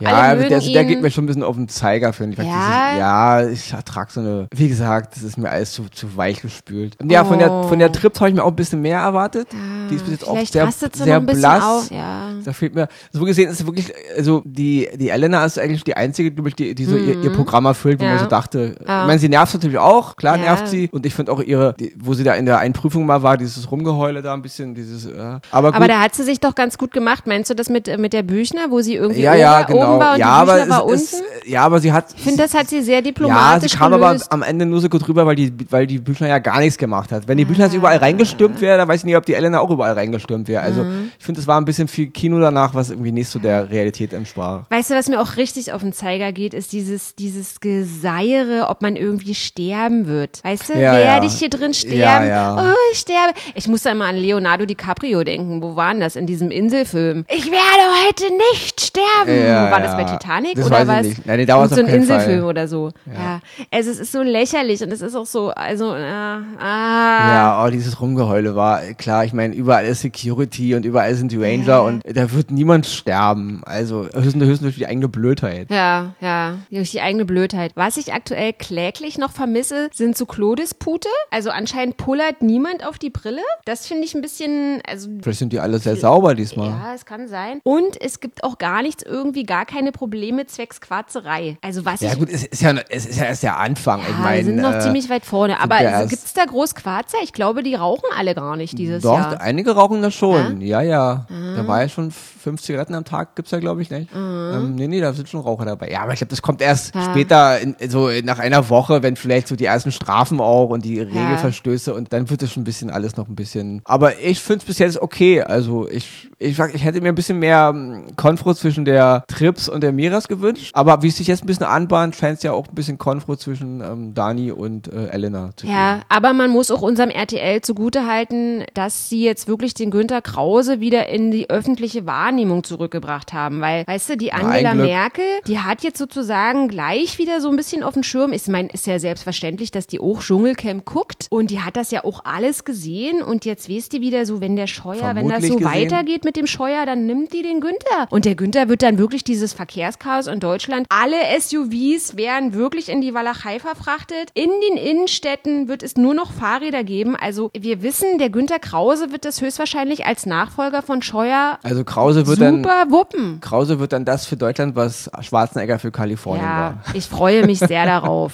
ja, 0.00 0.10
also 0.10 0.48
der, 0.48 0.60
der 0.60 0.84
geht 0.84 1.00
mir 1.02 1.10
schon 1.10 1.24
ein 1.24 1.26
bisschen 1.26 1.42
auf 1.42 1.56
den 1.56 1.68
Zeiger, 1.68 2.12
finde 2.12 2.32
ich. 2.40 2.48
Ja? 2.48 2.88
Dieses, 2.90 2.98
ja, 2.98 3.48
ich 3.48 3.72
ertrag 3.72 4.10
so 4.10 4.20
eine, 4.20 4.48
wie 4.54 4.68
gesagt, 4.68 5.16
das 5.16 5.22
ist 5.22 5.38
mir 5.38 5.50
alles 5.50 5.72
zu, 5.72 5.84
zu 5.90 6.16
weich 6.16 6.40
gespült. 6.42 6.96
Ja, 7.04 7.24
von 7.24 7.38
der, 7.38 7.48
Oh. 7.48 7.62
von 7.68 7.78
der 7.78 7.90
Trips 7.90 8.20
habe 8.20 8.28
ich 8.30 8.36
mir 8.36 8.44
auch 8.44 8.48
ein 8.50 8.56
bisschen 8.56 8.80
mehr 8.82 8.98
erwartet. 9.00 9.48
die 9.90 9.94
ist 9.94 10.02
bis 10.04 10.12
jetzt 10.12 10.28
auch 10.28 10.38
sehr, 10.44 10.68
sehr 10.92 11.20
blass. 11.20 11.62
auf. 11.64 11.90
Ja. 11.90 12.30
Da 12.44 12.52
fehlt 12.52 12.74
mir, 12.74 12.88
so 13.12 13.24
gesehen 13.24 13.48
ist 13.48 13.60
es 13.60 13.66
wirklich, 13.66 13.92
also 14.16 14.42
die, 14.44 14.88
die 14.96 15.08
Elena 15.08 15.44
ist 15.44 15.58
eigentlich 15.58 15.84
die 15.84 15.96
einzige, 15.96 16.30
glaube 16.30 16.50
ich, 16.50 16.54
die, 16.56 16.74
die 16.74 16.84
so 16.84 16.96
ihr, 16.96 17.22
ihr 17.22 17.30
Programm 17.32 17.64
erfüllt, 17.66 18.00
wo 18.00 18.04
Mhm. 18.04 18.08
Ja. 18.10 18.14
man 18.16 18.24
so 18.24 18.30
dachte. 18.30 18.74
Ja. 18.86 19.02
Ich 19.02 19.06
meine, 19.06 19.18
sie 19.18 19.28
nervt 19.28 19.54
natürlich 19.54 19.78
auch, 19.78 20.16
klar 20.16 20.27
Ja. 20.36 20.42
nervt 20.42 20.68
sie. 20.68 20.88
Und 20.92 21.06
ich 21.06 21.14
finde 21.14 21.32
auch 21.32 21.40
ihre, 21.40 21.74
die, 21.78 21.92
wo 21.98 22.14
sie 22.14 22.24
da 22.24 22.34
in 22.34 22.46
der 22.46 22.58
einen 22.58 22.74
Prüfung 22.74 23.06
mal 23.06 23.22
war, 23.22 23.36
dieses 23.36 23.70
Rumgeheule 23.70 24.22
da 24.22 24.34
ein 24.34 24.42
bisschen, 24.42 24.74
dieses, 24.74 25.06
äh, 25.06 25.38
aber 25.50 25.68
gut. 25.68 25.76
Aber 25.76 25.88
da 25.88 26.00
hat 26.00 26.14
sie 26.14 26.22
sich 26.24 26.40
doch 26.40 26.54
ganz 26.54 26.78
gut 26.78 26.92
gemacht. 26.92 27.26
Meinst 27.26 27.50
du 27.50 27.54
das 27.54 27.68
mit, 27.68 27.88
äh, 27.88 27.98
mit 27.98 28.12
der 28.12 28.22
Büchner, 28.22 28.70
wo 28.70 28.80
sie 28.80 28.94
irgendwie 28.96 29.22
ja, 29.22 29.34
ja, 29.34 29.62
genau. 29.62 29.92
oben 29.94 30.00
war 30.00 30.12
und 30.14 30.18
ja, 30.20 30.26
die 30.44 30.50
aber 30.50 30.54
Büchner 30.58 30.70
war 30.70 30.86
es, 30.92 31.12
unten? 31.14 31.24
es, 31.44 31.50
ja, 31.50 31.62
aber 31.62 31.80
sie 31.80 31.92
hat, 31.92 32.06
Ich 32.16 32.22
finde, 32.22 32.42
das 32.42 32.54
hat 32.54 32.68
sie 32.68 32.82
sehr 32.82 32.96
ja, 32.96 33.00
diplomatisch 33.02 33.72
sie 33.72 33.78
kam 33.78 33.92
aber 33.92 34.08
gelöst. 34.08 34.32
am 34.32 34.42
Ende 34.42 34.66
nur 34.66 34.80
so 34.80 34.88
gut 34.88 35.06
rüber, 35.08 35.26
weil 35.26 35.36
die, 35.36 35.52
weil 35.70 35.86
die 35.86 35.98
Büchner 35.98 36.28
ja 36.28 36.38
gar 36.38 36.58
nichts 36.60 36.78
gemacht 36.78 37.12
hat. 37.12 37.28
Wenn 37.28 37.38
die 37.38 37.44
Büchner 37.44 37.64
jetzt 37.66 37.74
überall 37.74 37.98
reingestürmt 37.98 38.60
wäre, 38.60 38.78
dann 38.78 38.88
weiß 38.88 39.00
ich 39.00 39.04
nicht, 39.04 39.16
ob 39.16 39.26
die 39.26 39.34
Elena 39.34 39.60
auch 39.60 39.70
überall 39.70 39.92
reingestürmt 39.94 40.48
wäre. 40.48 40.62
Also, 40.62 40.82
Mhm. 40.84 41.10
ich 41.18 41.24
finde, 41.24 41.40
es 41.40 41.46
war 41.46 41.60
ein 41.60 41.64
bisschen 41.64 41.88
viel 41.88 42.08
Kino 42.08 42.38
danach, 42.40 42.74
was 42.74 42.90
irgendwie 42.90 43.12
nicht 43.12 43.28
so 43.28 43.38
der 43.38 43.70
Realität 43.70 44.12
entsprach. 44.12 44.62
Weißt 44.70 44.90
du, 44.90 44.94
was 44.94 45.08
mir 45.08 45.20
auch 45.20 45.36
richtig 45.36 45.72
auf 45.72 45.82
den 45.82 45.92
Zeiger 45.92 46.32
geht, 46.32 46.54
ist 46.54 46.72
dieses, 46.72 47.14
dieses 47.14 47.60
Geseiere, 47.60 48.66
ob 48.68 48.82
man 48.82 48.96
irgendwie 48.96 49.34
sterben 49.34 50.06
wird. 50.06 50.17
Weißt 50.42 50.68
du, 50.70 50.72
Ja, 50.74 50.92
werde 50.94 51.26
ja. 51.26 51.32
ich 51.32 51.38
hier 51.38 51.50
drin 51.50 51.72
sterben? 51.74 52.28
Ja. 52.28 52.56
Oh, 52.56 52.74
ich 52.92 52.98
sterbe. 52.98 53.34
Ich 53.54 53.68
muss 53.68 53.82
da 53.82 53.94
mal 53.94 54.08
an 54.08 54.16
Leonardo 54.16 54.66
DiCaprio 54.66 55.22
denken. 55.24 55.62
Wo 55.62 55.76
war 55.76 55.92
denn 55.92 56.00
das 56.00 56.16
in 56.16 56.26
diesem 56.26 56.50
Inselfilm? 56.50 57.24
Ich 57.28 57.46
werde 57.46 58.06
heute 58.06 58.24
nicht 58.54 58.80
sterben. 58.80 59.70
War 59.70 59.80
das 59.80 59.96
bei. 59.96 60.04
Titanic 60.08 60.54
Das 60.56 60.66
oder 60.66 60.86
was? 60.86 61.06
nicht. 61.06 61.26
Nein, 61.26 61.38
nee, 61.38 61.46
da 61.46 61.58
war 61.58 61.66
es 61.66 61.70
so 61.72 61.80
ein 61.80 61.86
Inselfilm 61.86 62.40
Fall. 62.40 62.48
oder 62.48 62.66
so. 62.68 62.90
Ja. 63.06 63.40
Also 63.70 63.90
es 63.90 63.98
ist 63.98 64.12
so 64.12 64.22
lächerlich 64.22 64.82
und 64.82 64.90
es 64.92 65.02
ist 65.02 65.14
auch 65.14 65.26
so, 65.26 65.50
also, 65.50 65.94
äh, 65.94 65.98
ah. 66.00 66.42
Ja, 66.60 67.64
oh, 67.64 67.70
dieses 67.70 68.00
Rumgeheule 68.00 68.56
war 68.56 68.80
klar. 68.94 69.24
Ich 69.24 69.32
meine, 69.32 69.54
überall 69.54 69.84
ist 69.84 70.00
Security 70.00 70.74
und 70.74 70.84
überall 70.84 71.14
sind 71.14 71.32
die 71.32 71.36
Ranger 71.42 71.82
und 71.82 72.02
da 72.10 72.32
wird 72.32 72.50
niemand 72.50 72.86
sterben. 72.86 73.62
Also 73.64 74.04
höchstens, 74.14 74.44
höchstens 74.44 74.60
durch 74.60 74.76
die 74.76 74.86
eigene 74.86 75.08
Blödheit. 75.08 75.68
Ja, 75.70 76.14
ja, 76.20 76.54
durch 76.70 76.90
die 76.90 77.00
eigene 77.00 77.24
Blödheit. 77.24 77.72
Was 77.74 77.96
ich 77.96 78.12
aktuell 78.12 78.52
kläglich 78.52 79.18
noch 79.18 79.32
vermisse, 79.32 79.88
sind 79.92 80.07
so 80.16 80.26
Klodispute. 80.26 81.08
Also 81.30 81.50
anscheinend 81.50 81.96
pullert 81.96 82.42
niemand 82.42 82.86
auf 82.86 82.98
die 82.98 83.10
Brille. 83.10 83.42
Das 83.64 83.86
finde 83.86 84.04
ich 84.04 84.14
ein 84.14 84.22
bisschen, 84.22 84.80
also 84.86 85.08
Vielleicht 85.22 85.38
sind 85.38 85.52
die 85.52 85.60
alle 85.60 85.78
sehr 85.78 85.96
sauber 85.96 86.34
diesmal. 86.34 86.70
ja, 86.70 86.94
es 86.94 87.04
kann 87.06 87.28
sein. 87.28 87.60
Und 87.64 88.00
es 88.00 88.20
gibt 88.20 88.44
auch 88.44 88.58
gar 88.58 88.82
nichts, 88.82 89.02
irgendwie 89.02 89.44
gar 89.44 89.66
keine 89.66 89.92
Probleme 89.92 90.46
zwecks 90.46 90.80
Quarzerei. 90.80 91.58
Also 91.62 91.84
was 91.84 92.00
Ja 92.00 92.12
ich 92.12 92.18
gut, 92.18 92.28
es 92.30 92.44
ist 92.44 92.62
ja, 92.62 92.74
es 92.88 93.06
ist 93.06 93.18
ja 93.18 93.24
erst 93.26 93.42
der 93.42 93.58
Anfang. 93.58 94.00
ich 94.00 94.08
ja, 94.08 94.14
meine, 94.16 94.38
wir 94.38 94.44
sind 94.44 94.56
noch 94.56 94.74
äh, 94.74 94.80
ziemlich 94.80 95.08
weit 95.10 95.24
vorne. 95.24 95.60
Aber 95.60 95.76
ja 95.82 95.90
erst- 95.90 96.10
gibt 96.10 96.24
es 96.24 96.32
da 96.34 96.44
groß 96.44 96.74
Quarzer? 96.74 97.18
Ich 97.22 97.32
glaube, 97.32 97.62
die 97.62 97.74
rauchen 97.74 98.04
alle 98.16 98.34
gar 98.34 98.56
nicht 98.56 98.78
dieses 98.78 99.02
Doch, 99.02 99.18
Jahr. 99.18 99.40
einige 99.40 99.72
rauchen 99.72 100.02
das 100.02 100.14
schon. 100.14 100.60
Ja, 100.60 100.82
ja. 100.82 101.26
Da 101.56 101.66
war 101.66 101.82
ja 101.82 101.88
schon 101.88 102.10
fünf 102.10 102.62
Zigaretten 102.62 102.94
am 102.94 103.04
Tag, 103.04 103.34
gibt's 103.36 103.50
ja, 103.50 103.58
glaube 103.58 103.82
ich, 103.82 103.90
nicht. 103.90 104.10
Ähm, 104.14 104.74
nee, 104.76 104.86
nee, 104.88 105.00
da 105.00 105.12
sind 105.12 105.28
schon 105.28 105.40
Raucher 105.40 105.64
dabei. 105.64 105.90
Ja, 105.90 106.00
aber 106.02 106.12
ich 106.12 106.18
glaube, 106.18 106.30
das 106.30 106.42
kommt 106.42 106.60
erst 106.62 106.94
Ja. 106.94 107.04
später, 107.10 107.58
in, 107.60 107.76
so 107.88 108.08
nach 108.22 108.38
einer 108.38 108.68
Woche, 108.70 109.02
wenn 109.02 109.16
vielleicht 109.16 109.48
so 109.48 109.56
die 109.56 109.64
ersten 109.66 109.90
Strafen 110.02 110.40
auch 110.40 110.70
und 110.70 110.84
die 110.84 111.00
Regelverstöße 111.00 111.92
und 111.92 112.12
dann 112.12 112.30
wird 112.30 112.42
es 112.42 112.52
schon 112.52 112.62
ein 112.62 112.64
bisschen 112.64 112.90
alles 112.90 113.16
noch 113.16 113.28
ein 113.28 113.34
bisschen. 113.34 113.82
Aber 113.84 114.18
ich 114.18 114.40
finde 114.40 114.60
es 114.60 114.64
bis 114.64 114.78
jetzt 114.78 115.00
okay. 115.00 115.42
Also 115.42 115.88
ich, 115.88 116.28
ich, 116.38 116.56
sag, 116.56 116.74
ich 116.74 116.84
hätte 116.84 117.00
mir 117.00 117.08
ein 117.08 117.14
bisschen 117.14 117.38
mehr 117.38 117.72
ähm, 117.74 118.04
Konfro 118.16 118.54
zwischen 118.54 118.84
der 118.84 119.24
Trips 119.28 119.68
und 119.68 119.82
der 119.82 119.92
Miras 119.92 120.28
gewünscht. 120.28 120.70
Aber 120.74 121.02
wie 121.02 121.08
es 121.08 121.16
sich 121.16 121.26
jetzt 121.26 121.42
ein 121.42 121.46
bisschen 121.46 121.66
anbahnt, 121.66 122.16
scheint 122.16 122.38
es 122.38 122.42
ja 122.42 122.52
auch 122.52 122.68
ein 122.68 122.74
bisschen 122.74 122.98
Konfro 122.98 123.36
zwischen 123.36 123.80
ähm, 123.80 124.14
Dani 124.14 124.52
und 124.52 124.88
äh, 124.92 125.08
Elena 125.08 125.50
zu 125.56 125.66
geben. 125.66 125.76
Ja, 125.76 126.02
aber 126.08 126.32
man 126.32 126.50
muss 126.50 126.70
auch 126.70 126.82
unserem 126.82 127.10
RTL 127.10 127.60
zugutehalten, 127.60 128.64
dass 128.74 129.08
sie 129.08 129.24
jetzt 129.24 129.48
wirklich 129.48 129.74
den 129.74 129.90
Günter 129.90 130.22
Krause 130.22 130.80
wieder 130.80 131.08
in 131.08 131.30
die 131.30 131.50
öffentliche 131.50 132.06
Wahrnehmung 132.06 132.62
zurückgebracht 132.62 133.32
haben. 133.32 133.60
Weil, 133.60 133.84
weißt 133.86 134.10
du, 134.10 134.16
die 134.16 134.32
Angela. 134.32 134.74
Merkel, 134.74 135.24
die 135.46 135.58
hat 135.58 135.82
jetzt 135.82 135.98
sozusagen 135.98 136.68
gleich 136.68 137.18
wieder 137.18 137.40
so 137.40 137.50
ein 137.50 137.56
bisschen 137.56 137.82
auf 137.82 137.94
dem 137.94 138.02
Schirm. 138.02 138.32
Ich 138.32 138.46
meine, 138.46 138.68
ist 138.68 138.86
ja 138.86 138.98
selbstverständlich, 138.98 139.70
dass 139.70 139.87
die 139.90 140.00
auch 140.00 140.20
Dschungelcamp 140.20 140.84
guckt. 140.84 141.26
Und 141.30 141.50
die 141.50 141.60
hat 141.60 141.76
das 141.76 141.90
ja 141.90 142.04
auch 142.04 142.24
alles 142.24 142.64
gesehen. 142.64 143.22
Und 143.22 143.44
jetzt 143.44 143.68
weißt 143.70 143.92
du 143.94 144.00
wieder 144.00 144.26
so, 144.26 144.40
wenn 144.40 144.56
der 144.56 144.66
Scheuer, 144.66 145.14
wenn 145.14 145.28
das 145.28 145.44
Vermutlich 145.44 145.52
so 145.52 145.58
gesehen. 145.58 145.90
weitergeht 145.90 146.24
mit 146.24 146.36
dem 146.36 146.46
Scheuer, 146.46 146.86
dann 146.86 147.06
nimmt 147.06 147.32
die 147.32 147.42
den 147.42 147.60
Günther. 147.60 148.06
Und 148.10 148.24
der 148.24 148.34
Günther 148.34 148.68
wird 148.68 148.82
dann 148.82 148.98
wirklich 148.98 149.24
dieses 149.24 149.52
Verkehrschaos 149.52 150.26
in 150.26 150.40
Deutschland. 150.40 150.86
Alle 150.90 151.16
SUVs 151.40 152.16
werden 152.16 152.54
wirklich 152.54 152.88
in 152.88 153.00
die 153.00 153.14
Walachei 153.14 153.58
verfrachtet. 153.58 154.30
In 154.34 154.50
den 154.68 154.76
Innenstädten 154.76 155.68
wird 155.68 155.82
es 155.82 155.96
nur 155.96 156.14
noch 156.14 156.32
Fahrräder 156.32 156.84
geben. 156.84 157.16
Also 157.16 157.50
wir 157.58 157.82
wissen, 157.82 158.18
der 158.18 158.30
Günther 158.30 158.58
Krause 158.58 159.10
wird 159.12 159.24
das 159.24 159.40
höchstwahrscheinlich 159.40 160.06
als 160.06 160.26
Nachfolger 160.26 160.82
von 160.82 161.02
Scheuer 161.02 161.58
Also 161.62 161.84
Krause 161.84 162.26
wird 162.26 162.40
dann 162.40 162.56
super 162.58 162.84
wuppen. 162.90 163.40
Krause 163.40 163.78
wird 163.80 163.92
dann 163.92 164.04
das 164.04 164.26
für 164.26 164.36
Deutschland, 164.36 164.76
was 164.76 165.10
Schwarzenegger 165.20 165.78
für 165.78 165.90
Kalifornien 165.90 166.44
Ja, 166.44 166.78
war. 166.84 166.94
ich 166.94 167.06
freue 167.06 167.46
mich 167.46 167.58
sehr 167.58 167.84
darauf. 167.86 168.32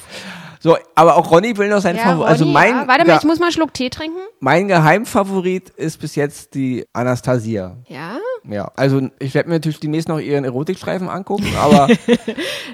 So, 0.64 0.79
aber 0.94 1.16
auch 1.16 1.31
Ronny 1.31 1.55
will 1.59 1.68
noch 1.68 1.83
sein 1.83 1.94
Ja, 1.96 2.05
Favorit. 2.05 2.27
Also 2.31 2.46
mein, 2.46 2.70
ja. 2.70 2.88
Warte 2.88 3.07
mal, 3.07 3.18
ich 3.18 3.24
muss 3.24 3.38
mal 3.38 3.46
einen 3.46 3.53
Schluck 3.53 3.74
Tee 3.74 3.90
trinken. 3.90 4.16
mein 4.40 4.66
Geheimfavorit 4.66 5.68
ist 5.68 6.00
bis 6.00 6.14
jetzt 6.14 6.55
die 6.55 6.87
Anastasia. 6.94 7.77
Ja. 7.87 8.16
Ja, 8.49 8.71
also 8.77 9.01
ich 9.19 9.35
werde 9.35 9.49
mir 9.49 9.55
natürlich 9.57 9.81
demnächst 9.81 10.09
noch 10.09 10.19
ihren 10.19 10.45
Erotikstreifen 10.45 11.09
angucken, 11.09 11.47
aber 11.61 11.89
Das 12.07 12.07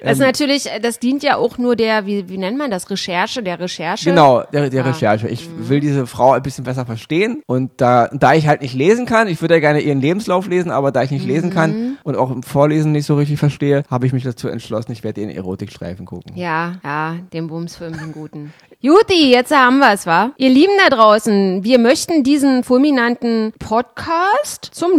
Ähm. 0.03 0.13
ist 0.13 0.19
natürlich, 0.19 0.69
das 0.83 0.99
dient 0.99 1.23
ja 1.23 1.37
auch 1.37 1.59
nur 1.59 1.77
der, 1.77 2.07
wie, 2.07 2.29
wie 2.29 2.39
nennt 2.39 2.57
man 2.59 2.71
das, 2.71 2.89
Recherche, 2.91 3.43
der 3.43 3.61
Recherche. 3.61 4.09
genau, 4.11 4.43
der, 4.53 4.71
der 4.71 4.85
Ah. 4.85 4.89
Recherche. 4.91 5.29
Ich 5.29 5.47
will 5.59 5.81
diese 5.81 6.07
Frau 6.07 6.33
ein 6.33 6.43
bisschen 6.43 6.65
besser 6.65 6.87
verstehen 6.87 7.43
und 7.47 7.71
da, 7.77 8.09
da 8.13 8.35
ich 8.35 8.49
halt 8.49 8.63
nicht 8.63 8.75
lesen 8.75 9.05
kann, 9.07 9.29
ich 9.29 9.41
würde 9.43 9.55
ja 9.55 9.61
gerne 9.61 9.81
ihren 9.81 10.01
Lebenslauf 10.01 10.49
lesen, 10.49 10.71
aber 10.71 10.91
da 10.91 11.03
ich 11.03 11.11
nicht 11.11 11.27
lesen 11.27 11.51
Mhm. 11.51 11.55
kann 11.55 11.99
und 12.03 12.17
auch 12.17 12.31
im 12.31 12.43
Vorlesen 12.43 12.93
nicht 12.93 13.07
so 13.07 13.15
richtig 13.17 13.39
verstehe, 13.39 13.83
habe 13.91 14.07
ich 14.07 14.13
mich 14.13 14.25
dazu 14.25 14.49
entschlossen, 14.49 14.93
ich 14.93 15.05
werde 15.05 15.21
ihren 15.21 15.31
Erotikstreifen 15.31 16.07
gucken. 16.07 16.33
Ja, 16.35 16.77
ja, 16.83 17.17
den 17.33 17.47
Bumsfilm, 17.49 17.93
den 17.97 18.13
guten. 18.13 18.53
Juti, 18.83 19.31
jetzt 19.31 19.55
haben 19.55 19.79
wir 19.81 19.93
es, 19.93 20.07
wa? 20.07 20.31
Ihr 20.39 20.49
Lieben 20.49 20.73
da 20.89 20.97
draußen, 20.97 21.63
wir 21.65 21.79
möchten 21.79 22.23
diesen 22.25 22.65
fulminanten 22.65 23.53
Podcast 23.59 24.71
zum 24.73 24.99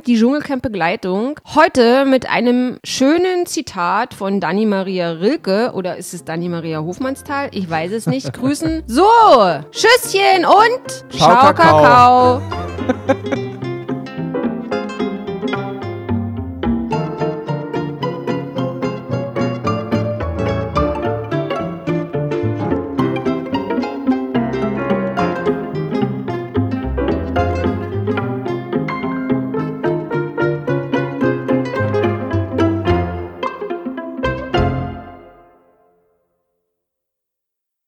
Dschungelcamp, 0.00 0.04
die 0.04 0.16
Dschungelcamp-Begleitung, 0.16 1.38
heute 1.54 2.04
mit 2.04 2.28
einem 2.28 2.78
schönen 2.84 3.46
Zitat 3.46 4.14
von 4.14 4.40
Dani 4.40 4.66
Maria 4.66 5.10
Rilke, 5.12 5.72
oder 5.74 5.96
ist 5.96 6.14
es 6.14 6.24
Dani 6.24 6.48
Maria 6.48 6.80
Hofmannsthal? 6.80 7.48
Ich 7.52 7.68
weiß 7.68 7.92
es 7.92 8.06
nicht, 8.06 8.32
grüßen. 8.32 8.82
So, 8.86 9.04
Tschüsschen 9.70 10.44
und 10.44 11.12
Ciao, 11.12 11.30
Ciao, 11.30 11.54
Kakao. 11.54 12.42
Kakao. 13.06 13.40